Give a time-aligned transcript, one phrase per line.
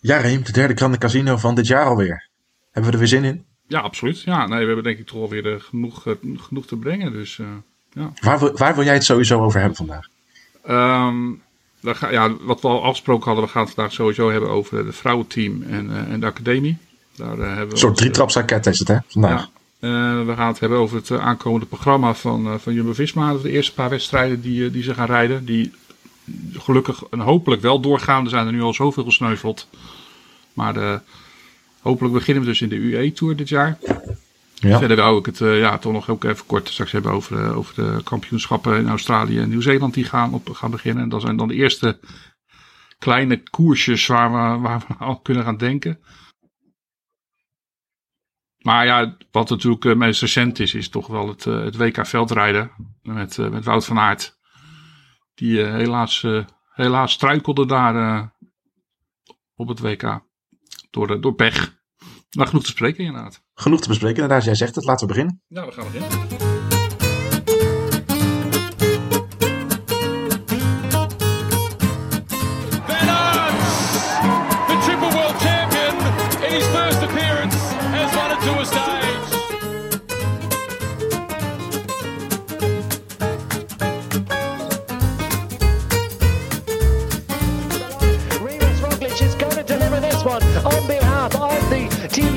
[0.00, 2.28] Ja, Reem, de derde Grande Casino van dit jaar alweer.
[2.70, 3.44] Hebben we er weer zin in?
[3.66, 4.22] Ja, absoluut.
[4.22, 7.12] Ja, nee, we hebben denk ik toch alweer uh, genoeg, uh, genoeg te brengen.
[7.12, 7.46] Dus, uh,
[7.92, 8.12] ja.
[8.20, 10.08] waar, wil, waar wil jij het sowieso over hebben vandaag?
[10.68, 11.42] Um,
[11.82, 14.96] ga, ja, wat we al afgesproken hadden, we gaan het vandaag sowieso hebben over het
[14.96, 16.76] vrouwenteam en, en de academie.
[17.16, 19.50] Daar, hebben we een soort drietrapsraket is het, hè, vandaag.
[19.80, 23.34] Ja, we gaan het hebben over het aankomende programma van, van Jumbo-Visma.
[23.34, 25.44] De eerste paar wedstrijden die, die ze gaan rijden.
[25.44, 25.72] Die
[26.52, 28.24] gelukkig en hopelijk wel doorgaan.
[28.24, 29.68] Er zijn er nu al zoveel gesneuveld.
[30.52, 31.00] Maar de,
[31.80, 33.78] hopelijk beginnen we dus in de UE-tour dit jaar.
[34.54, 34.78] Ja.
[34.78, 37.56] Verder wou ik het uh, ja, toch nog ook even kort straks hebben over, uh,
[37.56, 41.02] over de kampioenschappen in Australië en Nieuw-Zeeland die gaan, op, gaan beginnen.
[41.02, 41.98] En dat zijn dan de eerste
[42.98, 45.98] kleine koersjes waar we, waar we al kunnen gaan denken.
[48.58, 52.06] Maar ja, wat natuurlijk het meest recent is, is toch wel het, uh, het WK
[52.06, 52.70] veldrijden
[53.02, 54.37] met, met Wout van Aert.
[55.38, 56.26] Die helaas,
[56.74, 58.32] helaas struikelde daar
[59.54, 60.20] op het WK.
[60.90, 61.76] Door, door pech.
[62.36, 63.42] Maar genoeg te bespreken inderdaad.
[63.54, 64.44] Genoeg te bespreken inderdaad.
[64.44, 64.84] Jij zegt het.
[64.84, 65.42] Laten we beginnen.
[65.48, 66.47] Ja, we gaan beginnen.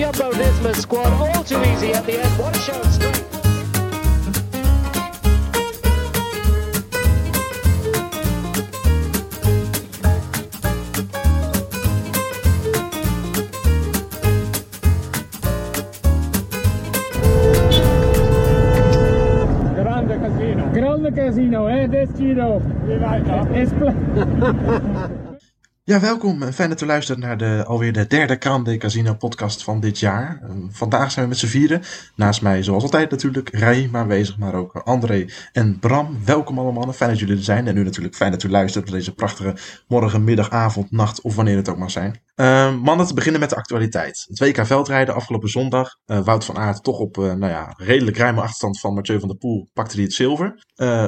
[0.01, 1.13] Jumbo-Visma squad.
[1.13, 2.39] All too easy at the end.
[2.39, 3.21] What a show of strength.
[19.75, 20.71] Grande casino.
[20.73, 21.85] Grande casino, eh?
[21.85, 22.59] Destino.
[25.83, 26.43] Ja, welkom.
[26.43, 30.41] Fijn dat u luistert naar de, alweer de derde Grande Casino podcast van dit jaar.
[30.69, 31.81] Vandaag zijn we met z'n vieren.
[32.15, 36.19] Naast mij, zoals altijd natuurlijk, Ray aanwezig, maar ook André en Bram.
[36.25, 36.93] Welkom allemaal.
[36.93, 37.67] Fijn dat jullie er zijn.
[37.67, 39.55] En nu natuurlijk fijn dat u luistert naar deze prachtige
[39.87, 42.21] morgen, middag, avond, nacht of wanneer het ook mag zijn.
[42.35, 44.25] Uh, mannen, te beginnen met de actualiteit.
[44.27, 45.97] Het WK veldrijden afgelopen zondag.
[46.05, 49.27] Uh, Wout van Aert toch op uh, nou ja, redelijk ruime achterstand van Mathieu van
[49.27, 50.65] der Poel pakte hij het zilver.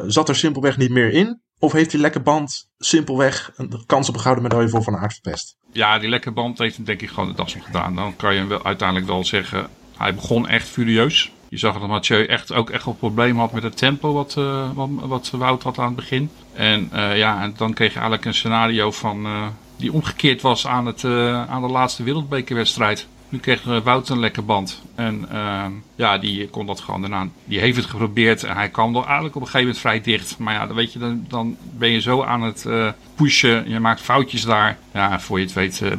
[0.08, 1.42] zat er simpelweg niet meer in.
[1.64, 5.14] Of heeft die lekke band simpelweg een kans op een gouden medaille voor Van Aert
[5.14, 5.58] verpest?
[5.72, 7.96] Ja, die lekke band heeft denk ik gewoon de das gedaan.
[7.96, 11.32] Dan kan je wel, uiteindelijk wel zeggen, hij begon echt furieus.
[11.50, 14.70] Je zag dat Mathieu echt, ook echt een probleem had met het tempo wat, uh,
[14.74, 16.30] wat, wat, Wout had aan het begin.
[16.54, 19.48] En uh, ja, en dan kreeg je eigenlijk een scenario van, uh,
[19.78, 21.04] die omgekeerd was aan, het,
[21.50, 23.08] aan de laatste wereldbekerwedstrijd.
[23.34, 24.82] Nu kreeg Wout een lekker band.
[24.96, 27.28] En uh, ja, die kon dat gewoon daarna.
[27.46, 30.38] Die heeft het geprobeerd en hij kwam er eigenlijk op een gegeven moment vrij dicht.
[30.38, 33.70] Maar ja, dan weet je, dan, dan ben je zo aan het uh, pushen.
[33.70, 34.78] Je maakt foutjes daar.
[34.94, 35.92] Ja, voor je het weet uh,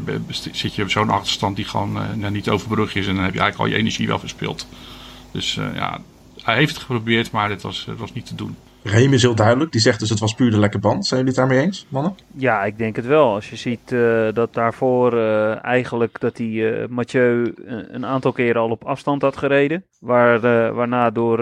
[0.52, 3.06] zit je op zo'n achterstand die gewoon nou, niet overbrug is.
[3.06, 4.66] En dan heb je eigenlijk al je energie wel verspild.
[5.30, 6.00] Dus ja,
[6.42, 8.56] hij heeft het geprobeerd, maar dit was, was niet te doen.
[8.86, 9.72] Reem is heel duidelijk.
[9.72, 11.06] Die zegt dus het was puur de lekke band.
[11.06, 12.14] Zijn jullie het daarmee eens, mannen?
[12.36, 13.34] Ja, ik denk het wel.
[13.34, 18.60] Als je ziet uh, dat daarvoor uh, eigenlijk dat hij uh, Mathieu een aantal keren
[18.60, 19.84] al op afstand had gereden.
[20.00, 20.40] Waar,
[20.74, 21.38] waarna door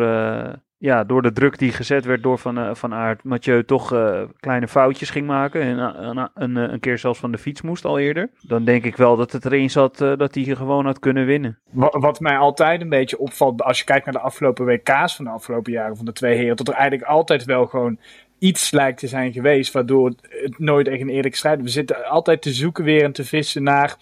[0.83, 4.23] ja, door de druk die gezet werd door Van, uh, van Aert, Mathieu toch uh,
[4.41, 5.63] kleine foutjes ging maken.
[5.63, 8.31] En uh, een, een, keer zelfs van de fiets moest al eerder.
[8.47, 11.59] Dan denk ik wel dat het erin zat dat hij gewoon had kunnen winnen.
[11.71, 15.25] Wat, wat, mij altijd een beetje opvalt, als je kijkt naar de afgelopen WK's van
[15.25, 17.99] de afgelopen jaren van de twee heren, dat er eigenlijk altijd wel gewoon
[18.39, 21.63] iets lijkt te zijn geweest, waardoor het nooit echt een eerlijk strijd.
[21.63, 23.97] We zitten altijd te zoeken weer en te vissen naar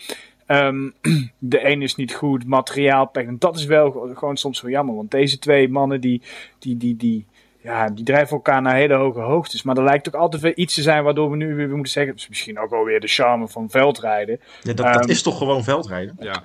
[0.52, 0.94] Um,
[1.38, 4.94] de een is niet goed, materiaal En dat is wel gewoon soms wel jammer.
[4.94, 6.22] Want deze twee mannen die,
[6.58, 7.26] die, die, die,
[7.60, 9.62] ja, die drijven elkaar naar hele hoge hoogtes.
[9.62, 12.12] Maar er lijkt ook altijd weer iets te zijn waardoor we nu weer moeten zeggen.
[12.12, 14.40] Het is misschien ook wel weer de charme van veldrijden.
[14.62, 16.16] Ja, dat, dat um, is toch gewoon veldrijden?
[16.20, 16.42] Ja,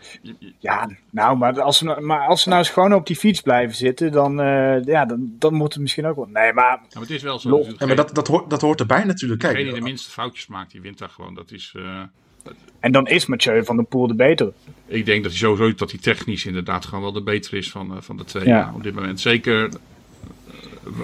[0.59, 3.75] ja nou, maar als, we, maar als ze nou eens gewoon op die fiets blijven
[3.75, 6.27] zitten, dan, uh, ja, dan, dan moet het misschien ook wel.
[6.29, 6.71] Nee, maar.
[6.71, 7.65] Ja, maar het is wel zo.
[7.77, 9.41] Ja, maar dat, dat, hoort, dat hoort erbij natuurlijk.
[9.41, 11.33] Kijk, degene die de minste foutjes maakt, die wint daar gewoon.
[11.33, 11.73] Dat is.
[11.77, 12.01] Uh,
[12.85, 14.53] en dan is Mathieu van der Poel de betere.
[14.85, 17.91] Ik denk dat hij sowieso dat hij technisch inderdaad gewoon wel de betere is van,
[17.91, 18.71] uh, van de twee ja.
[18.75, 19.19] op dit moment.
[19.19, 19.71] Zeker, uh,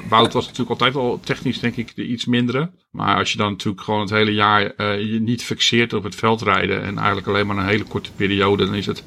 [0.09, 2.69] Wout was natuurlijk altijd al technisch denk ik de iets mindere.
[2.91, 6.15] Maar als je dan natuurlijk gewoon het hele jaar uh, je niet fixeert op het
[6.15, 9.03] veldrijden en eigenlijk alleen maar een hele korte periode, dan is het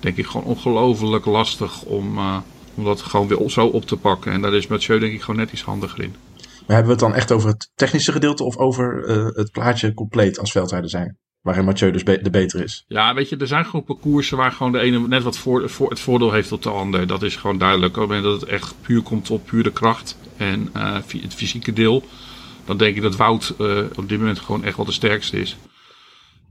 [0.00, 2.18] denk ik gewoon ongelooflijk lastig om,
[2.74, 4.32] om dat gewoon weer zo op te pakken.
[4.32, 6.14] En daar is Mathieu denk ik gewoon net iets handiger in.
[6.66, 9.02] Maar hebben we het dan echt over het technische gedeelte of over
[9.34, 11.16] het plaatje compleet als veldrijder zijn?
[11.46, 12.84] Waarin Mathieu dus be de beter is.
[12.88, 15.90] Ja, weet je, er zijn gewoon parcoursen waar gewoon de ene net wat voor, voor
[15.90, 17.06] het voordeel heeft tot de ander.
[17.06, 17.96] Dat is gewoon duidelijk.
[17.96, 21.72] Op het moment dat het echt puur komt op pure kracht en uh, het fysieke
[21.72, 22.04] deel.
[22.64, 25.56] Dan denk ik dat Wout uh, op dit moment gewoon echt wel de sterkste is.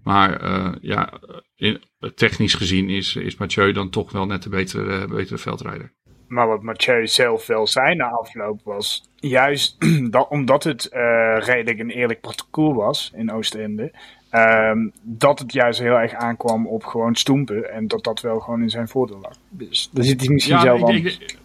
[0.03, 1.13] Maar uh, ja,
[1.55, 1.83] in,
[2.15, 5.93] technisch gezien is, is Mathieu dan toch wel net de betere, betere veldrijder.
[6.27, 9.77] Maar wat Mathieu zelf wel zei na afloop was, juist
[10.11, 13.93] dat, omdat het uh, redelijk een eerlijk parcours was in Oostende,
[14.35, 18.61] um, dat het juist heel erg aankwam op gewoon stoempen en dat dat wel gewoon
[18.61, 19.33] in zijn voordeel lag.
[19.49, 21.17] Dus daar zit hij misschien ja, zelf ik, anders.
[21.17, 21.37] ik,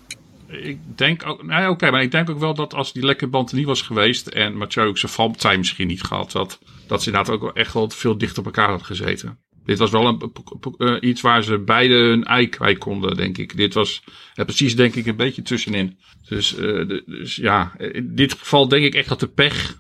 [0.47, 3.51] ik denk ook, nou oké, maar ik denk ook wel dat als die lekke band
[3.51, 7.11] er niet was geweest en Mathieu ook zijn valpartij misschien niet gehad had, dat ze
[7.11, 9.39] inderdaad ook wel echt wel veel dichter op elkaar had gezeten.
[9.71, 10.33] Dit was wel een,
[10.79, 13.57] uh, iets waar ze beide hun ei kwijt konden, denk ik.
[13.57, 14.03] Dit was
[14.35, 15.97] uh, precies, denk ik, een beetje tussenin.
[16.29, 19.77] Dus, de, dus ja, in dit geval denk ik echt dat de pech,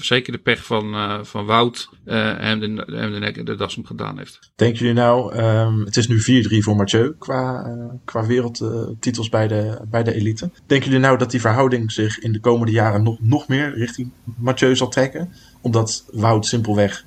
[0.00, 0.94] zeker de pech van,
[1.26, 4.52] van Wout, hem de, hem de, nek, de das om gedaan heeft.
[4.56, 9.80] Denken jullie nou, um, het is nu 4-3 voor Mathieu qua, qua wereldtitels bij de,
[9.90, 10.50] bij de elite.
[10.66, 14.12] Denken jullie nou dat die verhouding zich in de komende jaren nog, nog meer richting
[14.36, 15.32] Mathieu zal trekken?
[15.60, 17.04] Omdat Wout simpelweg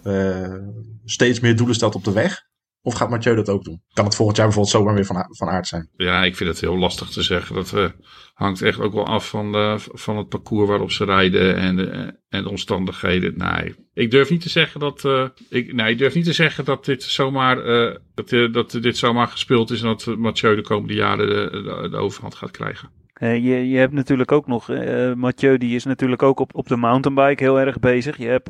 [1.12, 2.50] steeds meer doelen stelt op de weg?
[2.84, 3.84] Of gaat Mathieu dat ook doen?
[3.94, 5.90] Kan het volgend jaar bijvoorbeeld zomaar weer van, van aard zijn?
[5.96, 7.56] Ja, ik vind het heel lastig te zeggen.
[7.56, 7.90] Dat uh,
[8.34, 12.14] hangt echt ook wel af van, de, van het parcours waarop ze rijden en de,
[12.30, 13.38] en de omstandigheden.
[13.38, 16.66] Nee, ik durf niet te zeggen dat, uh, ik, nee, ik durf niet te zeggen
[16.66, 20.94] dat dit zomaar, uh, dat, dat dit zomaar gespeeld is en dat Mathieu de komende
[20.94, 23.01] jaren de, de overhand gaat krijgen.
[23.22, 26.68] Uh, je, je hebt natuurlijk ook nog, uh, Mathieu die is natuurlijk ook op, op
[26.68, 28.18] de mountainbike heel erg bezig.
[28.18, 28.50] Je, hebt,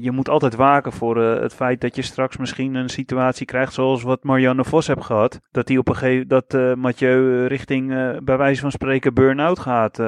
[0.00, 4.02] je moet altijd waken voor het feit dat je straks misschien een situatie krijgt zoals
[4.02, 5.40] wat Marianne Vos heeft gehad.
[5.50, 7.88] Dat, die op een gegeven, dat Mathieu richting
[8.24, 9.98] bij wijze van spreken burn-out gaat.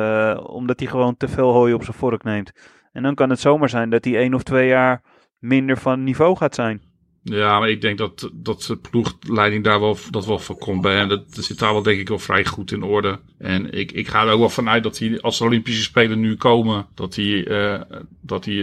[0.47, 2.53] omdat hij gewoon te veel hooi op zijn vork neemt.
[2.93, 5.03] En dan kan het zomaar zijn dat hij één of twee jaar
[5.39, 6.90] minder van niveau gaat zijn.
[7.23, 10.97] Ja, maar ik denk dat, dat de ploegleiding daar wel, dat wel voor komt bij
[10.97, 11.09] hem.
[11.09, 13.19] Dat, zit daar wel denk ik wel vrij goed in orde.
[13.39, 16.37] En ik, ik ga er ook wel vanuit dat hij, als de Olympische Spelen nu
[16.37, 17.81] komen, dat hij, uh,
[18.21, 18.61] dat hij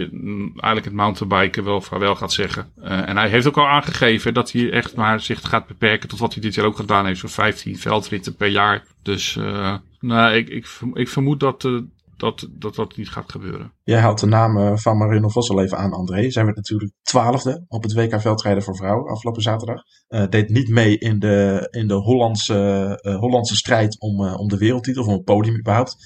[0.50, 2.70] eigenlijk het mountainbiken wel vaarwel gaat zeggen.
[2.78, 6.18] Uh, en hij heeft ook al aangegeven dat hij echt maar zich gaat beperken tot
[6.18, 7.20] wat hij dit jaar ook gedaan heeft.
[7.20, 8.84] Zo'n 15 veldritten per jaar.
[9.02, 11.68] Dus uh, nou, ik, ik, ik vermoed dat,
[12.18, 13.72] dat, dat dat niet gaat gebeuren.
[13.82, 16.30] Jij haalt de naam van Marino Vos al even aan, André.
[16.30, 19.82] Zij werd natuurlijk twaalfde op het WK veldrijden voor vrouwen afgelopen zaterdag.
[20.08, 24.48] Uh, deed niet mee in de, in de Hollandse, uh, Hollandse strijd om, uh, om
[24.48, 25.96] de wereldtitel, of om het podium überhaupt.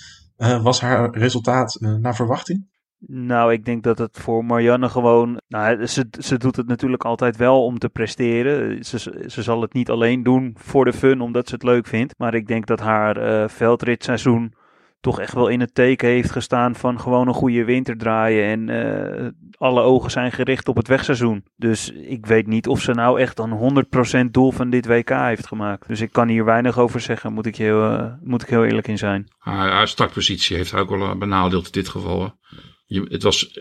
[0.62, 2.70] was haar resultaat naar verwachting?
[3.06, 5.40] Nou, ik denk dat het voor Marianne gewoon.
[5.48, 8.84] Nou, ze, ze doet het natuurlijk altijd wel om te presteren.
[8.84, 12.18] Ze, ze zal het niet alleen doen voor de fun, omdat ze het leuk vindt.
[12.18, 14.54] Maar ik denk dat haar veldritseizoen
[15.02, 18.44] toch echt wel in het teken heeft gestaan van gewoon een goede winter draaien.
[18.44, 19.28] En uh,
[19.58, 21.44] alle ogen zijn gericht op het wegseizoen.
[21.56, 23.84] Dus ik weet niet of ze nou echt een
[24.26, 25.88] 100% doel van dit WK heeft gemaakt.
[25.88, 28.88] Dus ik kan hier weinig over zeggen, moet ik heel, uh, moet ik heel eerlijk
[28.88, 29.28] in zijn.
[29.38, 32.38] Haar, startpositie heeft ook wel benadeeld in dit geval.
[32.86, 33.60] Je, het was,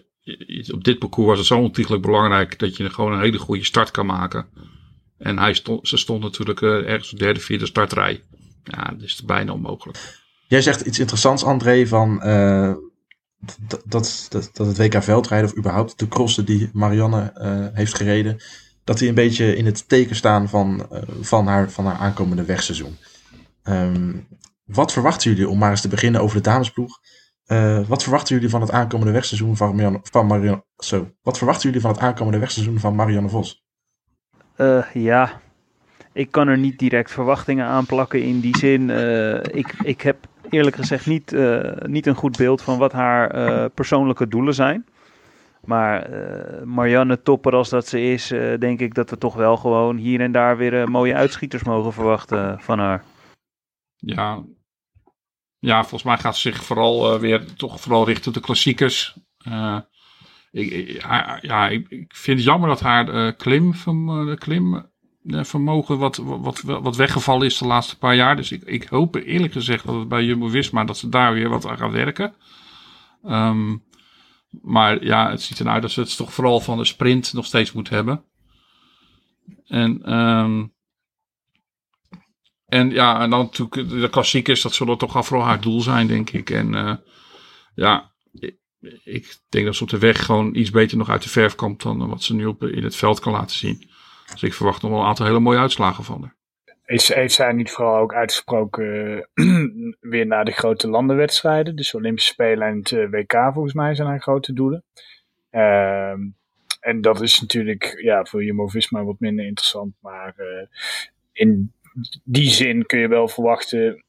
[0.73, 3.91] op dit parcours was het zo ontiegelijk belangrijk dat je gewoon een hele goede start
[3.91, 4.47] kan maken.
[5.17, 8.23] En hij stond, ze stond natuurlijk ergens op de derde, vierde startrij.
[8.63, 10.20] Ja, dat is bijna onmogelijk.
[10.51, 12.73] Jij zegt iets interessants, André, van uh,
[13.67, 13.83] dat,
[14.29, 18.41] dat, dat, het WK veldrijden, of überhaupt de crossen die Marianne uh, heeft gereden,
[18.83, 22.45] dat die een beetje in het teken staan van, uh, van, haar, van haar aankomende
[22.45, 22.97] wegseizoen.
[23.63, 24.27] Um,
[24.65, 26.99] wat verwachten jullie, om maar eens te beginnen over de damesploeg,
[27.87, 31.81] wat verwachten jullie van het aankomende wegseizoen van Marianne, van Marianne, zo, wat verwachten jullie
[31.81, 33.63] van het aankomende wegseizoen van Marianne Vos?
[34.93, 35.41] ja,
[36.13, 38.89] ik kan er niet direct verwachtingen aan plakken in die zin.
[39.53, 43.65] ik, ik heb eerlijk gezegd niet, uh, niet een goed beeld van wat haar uh,
[43.73, 44.85] persoonlijke doelen zijn.
[45.63, 48.27] Maar uh, Marianne Topper als dat ze is,
[48.59, 52.59] denk ik dat we toch wel gewoon hier en daar weer mooie uitschieters mogen verwachten
[52.59, 53.03] van haar.
[53.95, 54.43] Ja,
[55.59, 59.17] ja volgens mij gaat ze zich vooral weer toch vooral richten op de klassiekers.
[60.51, 61.01] Ik,
[61.41, 64.90] ja, ik, vind het jammer dat haar klim, van, de klim
[65.23, 68.35] vermogen wat, wat, wat weggevallen is de laatste paar jaar.
[68.35, 71.65] Dus ik, ik hoop eerlijk gezegd dat het bij Jumbo-Visma dat ze daar weer wat
[71.65, 72.33] aan gaan werken.
[73.25, 73.83] Um,
[74.61, 77.71] maar ja, het ziet eruit dat ze het toch vooral van de sprint nog steeds
[77.71, 78.23] moet hebben.
[79.65, 80.73] En, um,
[82.65, 86.29] en ja, en dan natuurlijk de klassiekers, dat zullen toch vooral haar doel zijn, denk
[86.29, 86.49] ik.
[86.49, 86.95] En uh,
[87.75, 88.57] ja, ik,
[89.03, 91.81] ik denk dat ze op de weg gewoon iets beter nog uit de verf komt
[91.81, 93.89] dan wat ze nu op, in het veld kan laten zien.
[94.31, 96.35] Dus ik verwacht nog wel een aantal hele mooie uitslagen van haar.
[96.85, 99.27] Is, heeft zij niet vooral ook uitgesproken
[99.99, 101.75] weer naar de grote landenwedstrijden?
[101.75, 104.83] Dus Olympische Spelen en het WK volgens mij zijn haar grote doelen.
[105.51, 106.11] Uh,
[106.79, 109.93] en dat is natuurlijk ja, voor Jumbo-Visma wat minder interessant.
[109.99, 110.67] Maar uh,
[111.31, 111.73] in
[112.23, 114.03] die zin kun je wel verwachten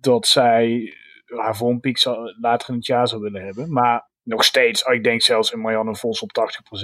[0.00, 0.94] dat zij
[1.26, 2.04] haar vormpiek
[2.40, 3.72] later in het jaar zou willen hebben.
[3.72, 6.30] Maar nog steeds, ik denk zelfs een Marianne Vos op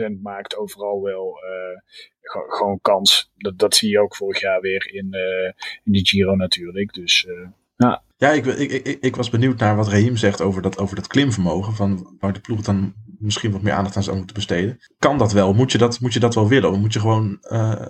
[0.09, 1.81] 80% maakt overal wel eh,
[2.57, 3.33] gewoon, kans.
[3.37, 6.93] Dat, dat zie je ook vorig jaar weer in, eh, in de Giro natuurlijk.
[6.93, 8.03] Dus eh, ja.
[8.17, 11.73] Ja, ik, ik, ik, ik was benieuwd naar wat Raheem zegt over dat, over klimvermogen.
[11.73, 14.79] Van waar de ploeg dan misschien wat meer aandacht aan zou moeten besteden.
[14.99, 15.53] Kan dat wel?
[15.53, 16.81] Moet je dat, moet je dat wel willen?
[16.81, 17.39] Moet je, gewoon,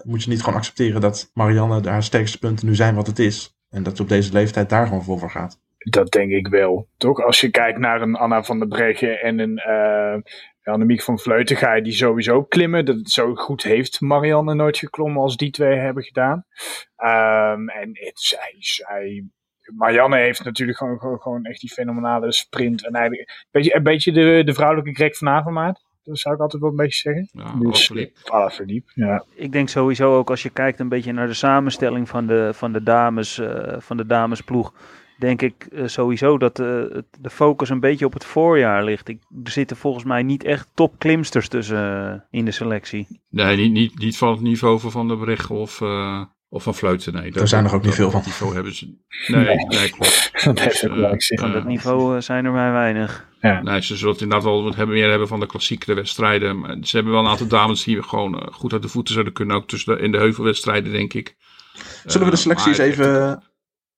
[0.04, 3.56] moet je niet gewoon accepteren dat Marianne haar sterkste punten nu zijn wat het is?
[3.70, 5.61] En dat ze op deze leeftijd daar gewoon voor gaat?
[5.84, 6.88] Dat denk ik wel.
[6.96, 7.24] Toch?
[7.24, 11.56] Als je kijkt naar een Anna van der Breggen en een uh, Annemiek van Vleuten,
[11.56, 12.84] ga je die sowieso klimmen.
[12.84, 16.44] Dat, zo goed heeft Marianne nooit geklommen als die twee hebben gedaan.
[16.96, 19.24] Um, en het, zij, zij
[19.76, 22.86] Marianne heeft natuurlijk gewoon, gewoon, gewoon, echt die fenomenale sprint.
[22.86, 25.82] En eigenlijk een beetje, een beetje de, de vrouwelijke Greg van Avermaat.
[26.02, 27.28] Dat zou ik altijd wel een beetje zeggen.
[27.32, 27.92] Ja, dus,
[28.24, 28.90] ah, verdiep.
[28.94, 29.24] Ja.
[29.34, 32.72] Ik denk sowieso ook als je kijkt een beetje naar de samenstelling van de, van
[32.72, 34.72] de, dames, uh, van de damesploeg.
[35.18, 36.66] Denk ik uh, sowieso dat uh,
[37.21, 39.09] de focus een beetje op het voorjaar ligt.
[39.09, 43.21] Ik, er zitten volgens mij niet echt top klimsters tussen in de selectie.
[43.30, 45.80] Nee, niet, niet, niet van het niveau van Van der Breggen of,
[46.54, 47.30] of van Fluiten, nee.
[47.30, 48.23] Daar zijn er ook niet veel van.
[48.25, 48.97] niveau hebben ze.
[49.26, 49.66] Nee, nee.
[49.66, 50.33] nee klopt.
[50.64, 53.28] Dus, uh, van dat niveau zijn er maar weinig.
[53.40, 53.62] Ja.
[53.62, 56.59] Nee, ze zullen het inderdaad wel wat hebben, meer hebben van de klassiekere wedstrijden.
[56.59, 59.35] Maar ze hebben wel een aantal dames die gewoon uh, goed uit de voeten zouden
[59.35, 59.56] kunnen.
[59.56, 61.37] Ook tussen de, in de heuvelwedstrijden, denk ik.
[62.04, 63.42] Zullen we de selectie eens even...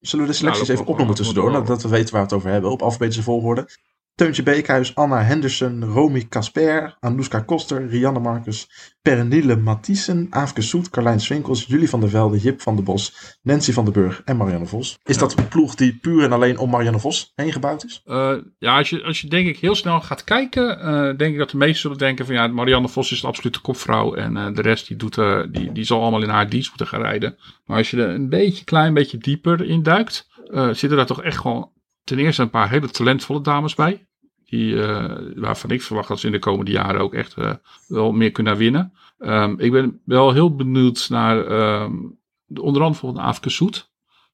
[0.00, 2.50] Zullen we de selecties nou, even opnoemen tussendoor, dat we weten waar we het over
[2.50, 3.68] hebben, op alfabetische volgorde?
[4.16, 8.68] Teuntje Beekhuis, Anna Henderson, Romy Casper, Anouska Koster, Rianne Marcus,
[9.02, 13.73] Pernille Mathiesen, Aafke Soet, Carlijn Swinkels, Julie van der Velde, Jip van der Bos, Nancy
[13.73, 14.99] van den Burg en Marianne Vos.
[15.04, 18.02] Is dat een ploeg die puur en alleen om Marianne Vos heen gebouwd is?
[18.06, 21.38] Uh, ja, als je, als je denk ik heel snel gaat kijken, uh, denk ik
[21.38, 24.54] dat de meesten zullen denken van ja, Marianne Vos is de absolute kopvrouw en uh,
[24.54, 25.14] de rest die, doet,
[25.50, 27.37] die, die zal allemaal in haar dienst moeten gaan rijden.
[27.64, 31.38] Maar als je er een beetje klein beetje dieper in duikt, zitten daar toch echt
[31.38, 31.70] gewoon
[32.06, 34.06] ten eerste een paar hele talentvolle dames bij.
[34.44, 37.52] Die, uh, waarvan ik verwacht dat ze in de komende jaren ook echt uh,
[37.88, 38.92] wel meer kunnen winnen.
[39.18, 41.36] Um, ik ben wel heel benieuwd naar
[41.82, 43.90] um, de, onder andere van Afke Soet.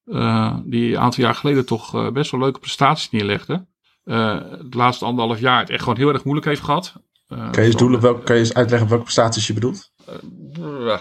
[0.07, 3.67] Uh, die een aantal jaar geleden toch best wel leuke prestaties neerlegde.
[4.05, 6.95] het laatste anderhalf jaar het echt gewoon heel erg moeilijk heeft gehad.
[7.29, 9.93] kan, je eens doelen, kan je eens uitleggen welke prestaties je bedoelt?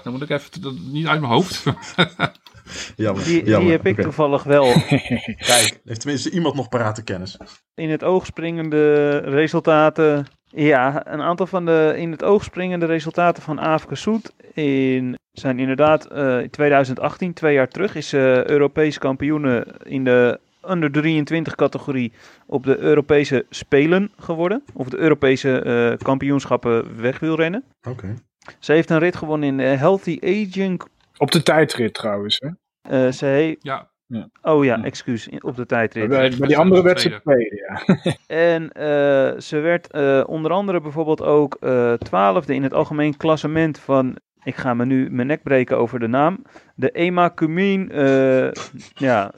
[0.04, 1.64] dan moet ik even dat, niet uit mijn hoofd.
[2.96, 3.60] jammer, die, jammer.
[3.60, 4.04] die heb ik okay.
[4.04, 4.64] toevallig wel.
[5.52, 7.38] Kijk, heeft tenminste iemand nog parate kennis.
[7.76, 10.26] In het oog springende resultaten.
[10.54, 15.60] Ja, een aantal van de in het oog springende resultaten van Afke Soet in, zijn
[15.60, 21.56] inderdaad uh, in 2018, twee jaar terug, is uh, Europees kampioene in de onder 23
[21.56, 22.14] categorie
[22.46, 24.64] op de Europese Spelen geworden.
[24.74, 27.64] Of de Europese uh, kampioenschappen wegwielrennen.
[27.82, 27.90] Oké.
[27.90, 28.16] Okay.
[28.60, 30.82] Ze heeft een rit gewonnen in uh, Healthy Aging.
[31.18, 32.50] Op de tijdrit trouwens, hè?
[32.90, 33.56] Uh.
[33.60, 33.90] Ja.
[34.08, 34.30] ja.
[34.42, 36.10] Oh ja, excuus, op de tijdrit.
[36.10, 37.98] Maar, maar die andere werd ze tweede, ja.
[38.52, 41.58] en uh, ze werd uh, onder andere bijvoorbeeld ook
[41.98, 46.08] twaalfde in het algemeen klassement van ik ga me nu mijn nek breken over de
[46.08, 46.44] naam.
[46.76, 47.90] De Ema Cumin.
[47.94, 48.52] Uh,
[48.94, 49.34] ja,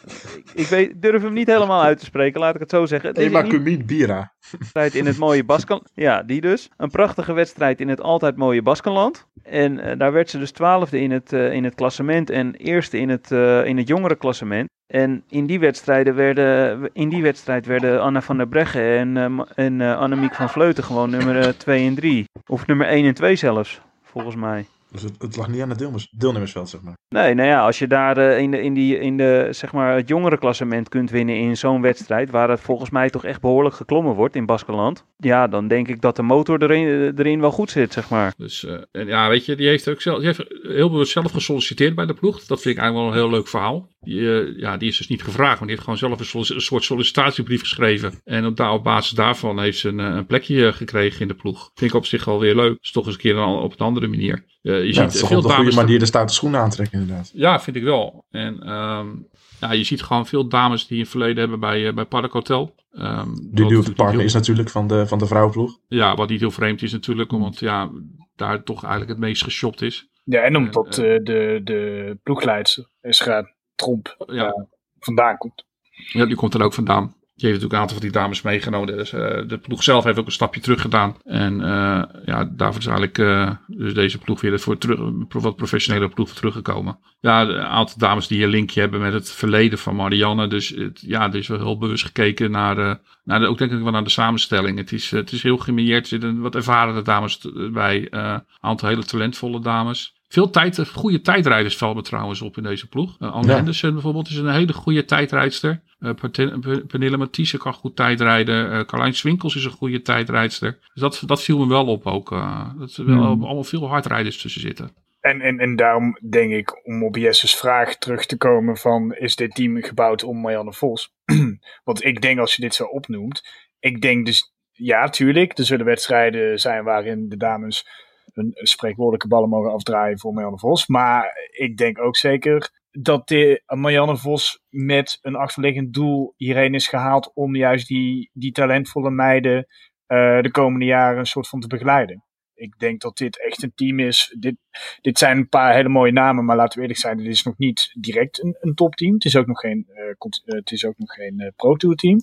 [0.54, 3.10] ik weet, durf hem niet helemaal uit te spreken, laat ik het zo zeggen.
[3.10, 4.34] Het Ema Cumin Bira.
[4.52, 5.92] Wedstrijd in het mooie Baskenland.
[5.94, 6.70] Ja, die dus.
[6.78, 9.28] Een prachtige wedstrijd in het altijd mooie Baskenland.
[9.44, 12.98] En uh, daar werd ze dus twaalfde in het, uh, in het klassement en eerste
[12.98, 13.32] in het,
[13.66, 14.70] in het jongere klassement.
[14.88, 19.82] En in die, wedstrijden werden, in die wedstrijd werden Anna van der Breggen en, en
[19.82, 22.26] Annemiek van Vleuten gewoon nummer 2 en 3.
[22.46, 24.66] Of nummer 1 en 2 zelfs, volgens mij.
[24.94, 26.98] Dus het, het, lag niet aan het deelnemers, deelnemersveld, zeg maar.
[27.10, 29.96] Nee, nou ja, als je daar uh, in, de, in, die, in de, zeg maar,
[29.96, 33.76] het jongere klassement kunt winnen in zo'n wedstrijd, waar het volgens mij toch echt behoorlijk
[33.76, 37.72] geklommen wordt in Baskeland, ja, dan denk ik dat de motor erin, erin wel goed
[37.72, 38.34] zit, zeg maar.
[38.38, 41.32] Dus uh, en ja, weet je, die heeft ook zelf, die heeft heel bewust zelf
[41.32, 42.44] gesolliciteerd bij de ploeg.
[42.46, 43.90] Dat vind ik eigenlijk wel een heel leuk verhaal.
[44.00, 46.84] Die, uh, ja, die is dus niet gevraagd, maar die heeft gewoon zelf een, soort
[46.84, 48.14] sollicitatiebrief geschreven.
[48.24, 51.72] En op, daar, op basis daarvan heeft ze een, een plekje gekregen in de ploeg.
[51.74, 52.78] Vind ik op zich wel weer leuk.
[52.82, 54.44] Dus toch eens een keer op een andere manier.
[54.63, 57.32] Uh, je ja, ziet het veel op een goede manier de stoute schoenen aantrekken, inderdaad.
[57.34, 58.25] Ja, vind ik wel.
[58.29, 59.27] En um,
[59.60, 62.75] ja, je ziet gewoon veel dames die een verleden hebben bij, uh, bij Park Hotel.
[62.91, 64.25] Um, de nieuwe partner heel...
[64.25, 65.79] is natuurlijk van de, van de vrouwenploeg.
[65.88, 67.91] Ja, wat niet heel vreemd is natuurlijk, omdat ja,
[68.36, 70.08] daar toch eigenlijk het meest geshopt is.
[70.24, 74.67] Ja, en omdat uh, de, de ploegleidster, Esra Tromp, ja.
[75.00, 75.65] vandaan komt.
[76.12, 77.15] Ja, die komt er ook vandaan.
[77.44, 78.98] Die heeft natuurlijk een aantal van die dames meegenomen.
[78.98, 81.18] Dus, uh, de ploeg zelf heeft ook een stapje terug gedaan.
[81.24, 86.10] En uh, ja, daarvoor is eigenlijk uh, dus deze ploeg weer voor terug, wat professionele
[86.10, 86.98] ploeg teruggekomen.
[87.20, 90.48] Ja, een aantal dames die een linkje hebben met het verleden van Marianne.
[90.48, 93.82] Dus het, ja, er is wel heel bewust gekeken naar, naar de, ook denk ik
[93.82, 94.78] wel naar de samenstelling.
[94.78, 96.02] Het is, het is heel gemieerd.
[96.02, 98.08] Er zitten wat ervaren dames bij.
[98.10, 102.88] Een aantal hele talentvolle dames veel tijd, goede tijdrijders vallen me trouwens op in deze
[102.88, 103.18] ploeg.
[103.20, 103.56] Uh, Anne Ja.
[103.56, 105.82] Henderson bijvoorbeeld is een hele goede tijdrijdster.
[106.00, 108.72] Uh, Pernille- Per- Pernille Mathiesen kan goed tijdrijden.
[108.74, 110.72] Uh, Carlijn Swinkels is een goede tijdrijdster.
[110.94, 112.32] Dus dat, dat viel me wel op ook.
[112.32, 113.44] uh, dat er wel Hmm.
[113.44, 114.92] allemaal veel hardrijders tussen zitten.
[115.20, 119.36] En, en, en daarom denk ik, om op Jesse's vraag terug te komen van, is
[119.36, 121.13] dit team gebouwd om Marianne Vos?
[121.84, 123.44] Want ik denk als je dit zo opnoemt,
[123.80, 127.86] ik denk dus, ja tuurlijk, er zullen wedstrijden zijn waarin de dames
[128.34, 130.88] hun spreekwoordelijke ballen mogen afdraaien voor Marianne Vos.
[130.88, 136.88] Maar ik denk ook zeker dat de Marianne Vos met een achterliggend doel hierheen is
[136.88, 139.68] gehaald om juist die, die talentvolle meiden
[140.06, 142.24] eh, de komende jaren een soort van te begeleiden.
[142.56, 144.36] Ik denk dat dit echt een team is.
[144.40, 144.56] Dit,
[145.02, 147.58] dit zijn een paar hele mooie namen, maar laten we eerlijk zijn, dit is nog
[147.58, 149.14] niet direct een, een topteam.
[149.14, 152.22] Het is ook nog geen, eh, het is ook nog geen eh, Pro Tour team.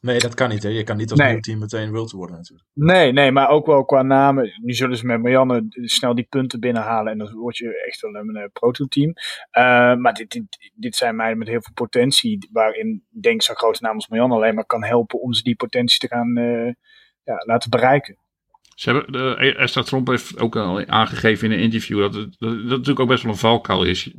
[0.00, 0.62] Nee, dat kan niet.
[0.62, 0.68] Hè.
[0.68, 1.32] Je kan niet als Nee.
[1.32, 2.68] nieuw team meteen World worden natuurlijk.
[2.72, 4.52] Nee, nee, maar ook wel qua namen.
[4.62, 8.14] Nu zullen ze met Marianne snel die punten binnenhalen en dan word je echt wel
[8.14, 9.12] een eh, Pro Tour team.
[10.00, 13.82] Maar dit, dit, dit zijn meiden met heel veel potentie, waarin ik denk zo'n grote
[13.82, 16.32] naam als Marianne alleen maar kan helpen om ze die potentie te gaan
[17.22, 18.18] ja, laten bereiken.
[18.78, 23.00] Ze hebben, Esther Tromp heeft ook al aangegeven in een interview dat het dat, natuurlijk
[23.00, 24.10] ook best wel een valkuil is.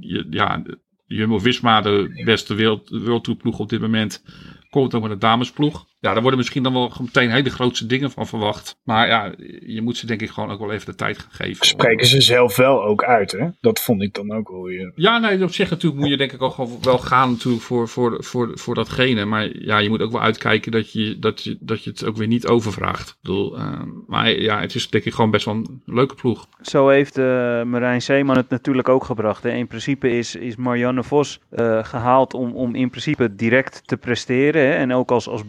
[0.00, 0.62] Je, ja,
[1.06, 4.24] Jumbo-Visma, de beste wereld, wereldtoerploeg op dit moment,
[4.70, 5.86] komt ook met een damesploeg.
[6.02, 8.76] Ja, daar worden misschien dan wel meteen hele grootste dingen van verwacht.
[8.84, 9.32] Maar ja,
[9.66, 11.66] je moet ze denk ik gewoon ook wel even de tijd gaan geven.
[11.66, 13.48] Spreken ze zelf wel ook uit, hè?
[13.60, 14.92] Dat vond ik dan ook wel weer.
[14.94, 18.24] Ja, nee, op zich natuurlijk moet je denk ik ook wel gaan natuurlijk voor, voor,
[18.24, 19.24] voor, voor datgene.
[19.24, 22.16] Maar ja, je moet ook wel uitkijken dat je, dat je, dat je het ook
[22.16, 23.08] weer niet overvraagt.
[23.08, 26.46] Ik bedoel, eh, maar ja, het is denk ik gewoon best wel een leuke ploeg.
[26.60, 27.24] Zo heeft eh,
[27.62, 29.42] Marijn Zeeman het natuurlijk ook gebracht.
[29.42, 29.50] Hè.
[29.50, 34.62] In principe is, is Marianne Vos eh, gehaald om, om in principe direct te presteren.
[34.62, 34.72] Hè.
[34.72, 35.46] En ook als, als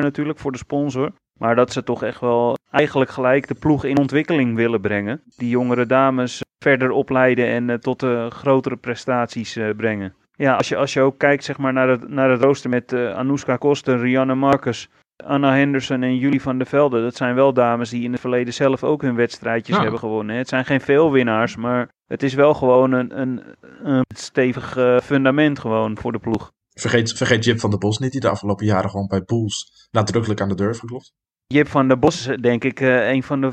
[0.00, 1.12] natuurlijk voor de sponsor.
[1.38, 5.22] Maar dat ze toch echt wel eigenlijk gelijk de ploeg in ontwikkeling willen brengen.
[5.36, 10.14] Die jongere dames verder opleiden en eh, tot eh, grotere prestaties eh, brengen.
[10.32, 12.92] Ja, als je, als je ook kijkt zeg maar, naar, het, naar het rooster met
[12.92, 14.88] Anouska Koster, Rianne Marcus,
[15.24, 17.02] Anna Henderson en Julie van der Velde.
[17.02, 19.82] Dat zijn wel dames die in het verleden zelf ook hun wedstrijdjes Ja.
[19.82, 20.36] hebben gewonnen.
[20.36, 23.42] Het zijn geen veel winnaars, maar het is wel gewoon een, een,
[23.82, 26.52] een stevig fundament gewoon voor de ploeg.
[26.82, 30.40] Vergeet, vergeet Jip van der Bos niet, die de afgelopen jaren gewoon bij Bulls nadrukkelijk
[30.40, 31.12] aan de deur geklopt.
[31.46, 33.52] Jip van der Bos, denk ik, eh, een van de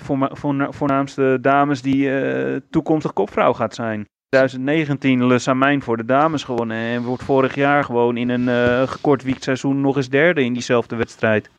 [0.70, 4.08] voornaamste dames die eh, toekomstig kopvrouw gaat zijn.
[4.30, 8.88] 2019 Le Samijn voor de dames gewonnen en wordt vorig jaar gewoon in een eh
[8.88, 11.50] gekort weekseizoen nog eens derde in diezelfde wedstrijd.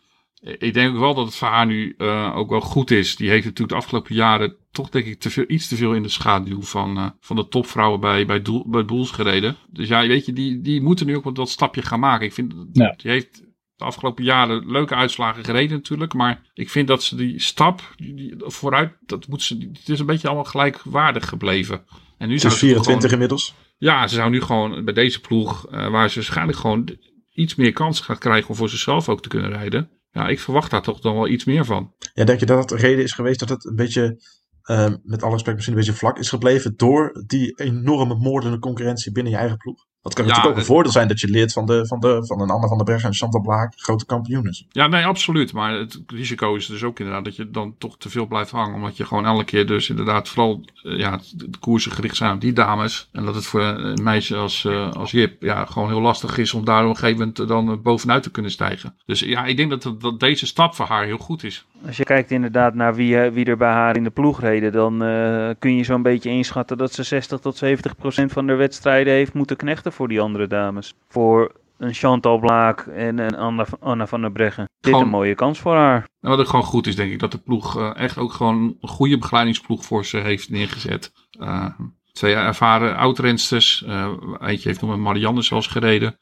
[0.41, 3.17] Ik denk ook wel dat het voor haar nu eh, ook wel goed is.
[3.17, 6.03] Die heeft natuurlijk de afgelopen jaren toch denk ik te veel, iets te veel in
[6.03, 9.57] de schaduw van, eh, van de topvrouwen bij, bij, Doel, bij Bulls gereden.
[9.71, 12.27] Dus ja, weet je, die, die moeten nu ook wel dat stapje gaan maken.
[12.27, 12.95] Ik vind, Ja.
[12.97, 13.43] die heeft
[13.77, 16.15] de afgelopen jaren leuke uitslagen gereden natuurlijk.
[16.15, 19.99] Maar ik vind dat ze die stap die, die vooruit, dat moet ze, het is
[20.01, 21.85] een beetje allemaal gelijkwaardig gebleven.
[22.19, 23.55] En nu toch 24 gewoon- inmiddels.
[23.79, 26.97] ja, ze zou nu gewoon bij deze ploeg, eh, waar ze waarschijnlijk gewoon
[27.33, 29.91] iets meer kans gaat krijgen om voor zichzelf ook te kunnen rijden.
[30.13, 31.95] Ja, ik verwacht daar toch dan wel iets meer van.
[32.15, 34.23] Ja, denk je dat dat de reden is geweest dat het een beetje,
[34.63, 39.13] ehm, met alle respect misschien een beetje vlak is gebleven door die enorme moordende concurrentie
[39.13, 39.87] binnen je eigen ploeg?
[40.03, 42.01] Dat kan Ja, natuurlijk ook een het- voordeel zijn dat je leert van, de, van,
[42.01, 44.67] de, van een Anne van der Berg en Chantal Blaak, grote kampioenen.
[44.71, 45.53] Ja, nee, absoluut.
[45.53, 48.75] Maar het risico is dus ook inderdaad dat je dan toch te veel blijft hangen.
[48.75, 52.35] Omdat je gewoon elke keer dus inderdaad vooral eh, ja, de de koersen gericht zijn
[52.35, 53.09] op die dames.
[53.13, 56.55] En dat het voor een meisje als, eh, als Jip ja, gewoon heel lastig is
[56.55, 58.95] om daar op een gegeven moment dan eh, bovenuit te kunnen stijgen.
[59.07, 61.65] Dus ja, ik denk dat, dat deze stap voor haar heel goed is.
[61.87, 64.73] Als je kijkt inderdaad naar wie, eh, wie er bij haar in de ploeg reden,
[64.73, 68.55] dan eh, kun je zo'n beetje inschatten dat ze 60 tot 70 procent van de
[68.55, 70.95] wedstrijden heeft moeten knechten voor die andere dames.
[71.09, 74.65] Voor een Chantal Blaak en een Anna, Anna van der Breggen.
[74.81, 76.09] Dit Gewoon- een mooie kans voor haar.
[76.21, 78.77] En wat ook gewoon goed is, denk ik, dat de ploeg eh, echt ook gewoon
[78.81, 81.13] een goede begeleidingsploeg voor ze heeft neergezet.
[81.31, 81.67] Eh,
[82.13, 83.85] twee ervaren oudrensters.
[83.85, 84.09] eh
[84.41, 86.19] eentje heeft nog met Marianne zelfs gereden.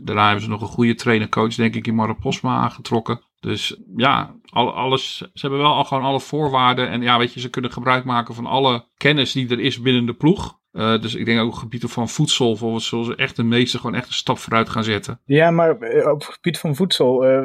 [0.00, 3.20] Daarna hebben ze nog een goede trainercoach, denk ik, in Mara Posma aangetrokken.
[3.40, 6.88] Dus ja, al, alles, ze hebben wel al gewoon alle voorwaarden.
[6.88, 10.06] En ja, weet je, ze kunnen gebruik maken van alle kennis die er is binnen
[10.06, 10.60] de ploeg.
[10.72, 13.42] Eh, dus ik denk ook op het gebied van voedsel, bijvoorbeeld, zullen ze echt de
[13.42, 15.20] meeste gewoon echt een stap vooruit gaan zetten.
[15.24, 17.44] Ja, maar eh, op het gebied van voedsel eh,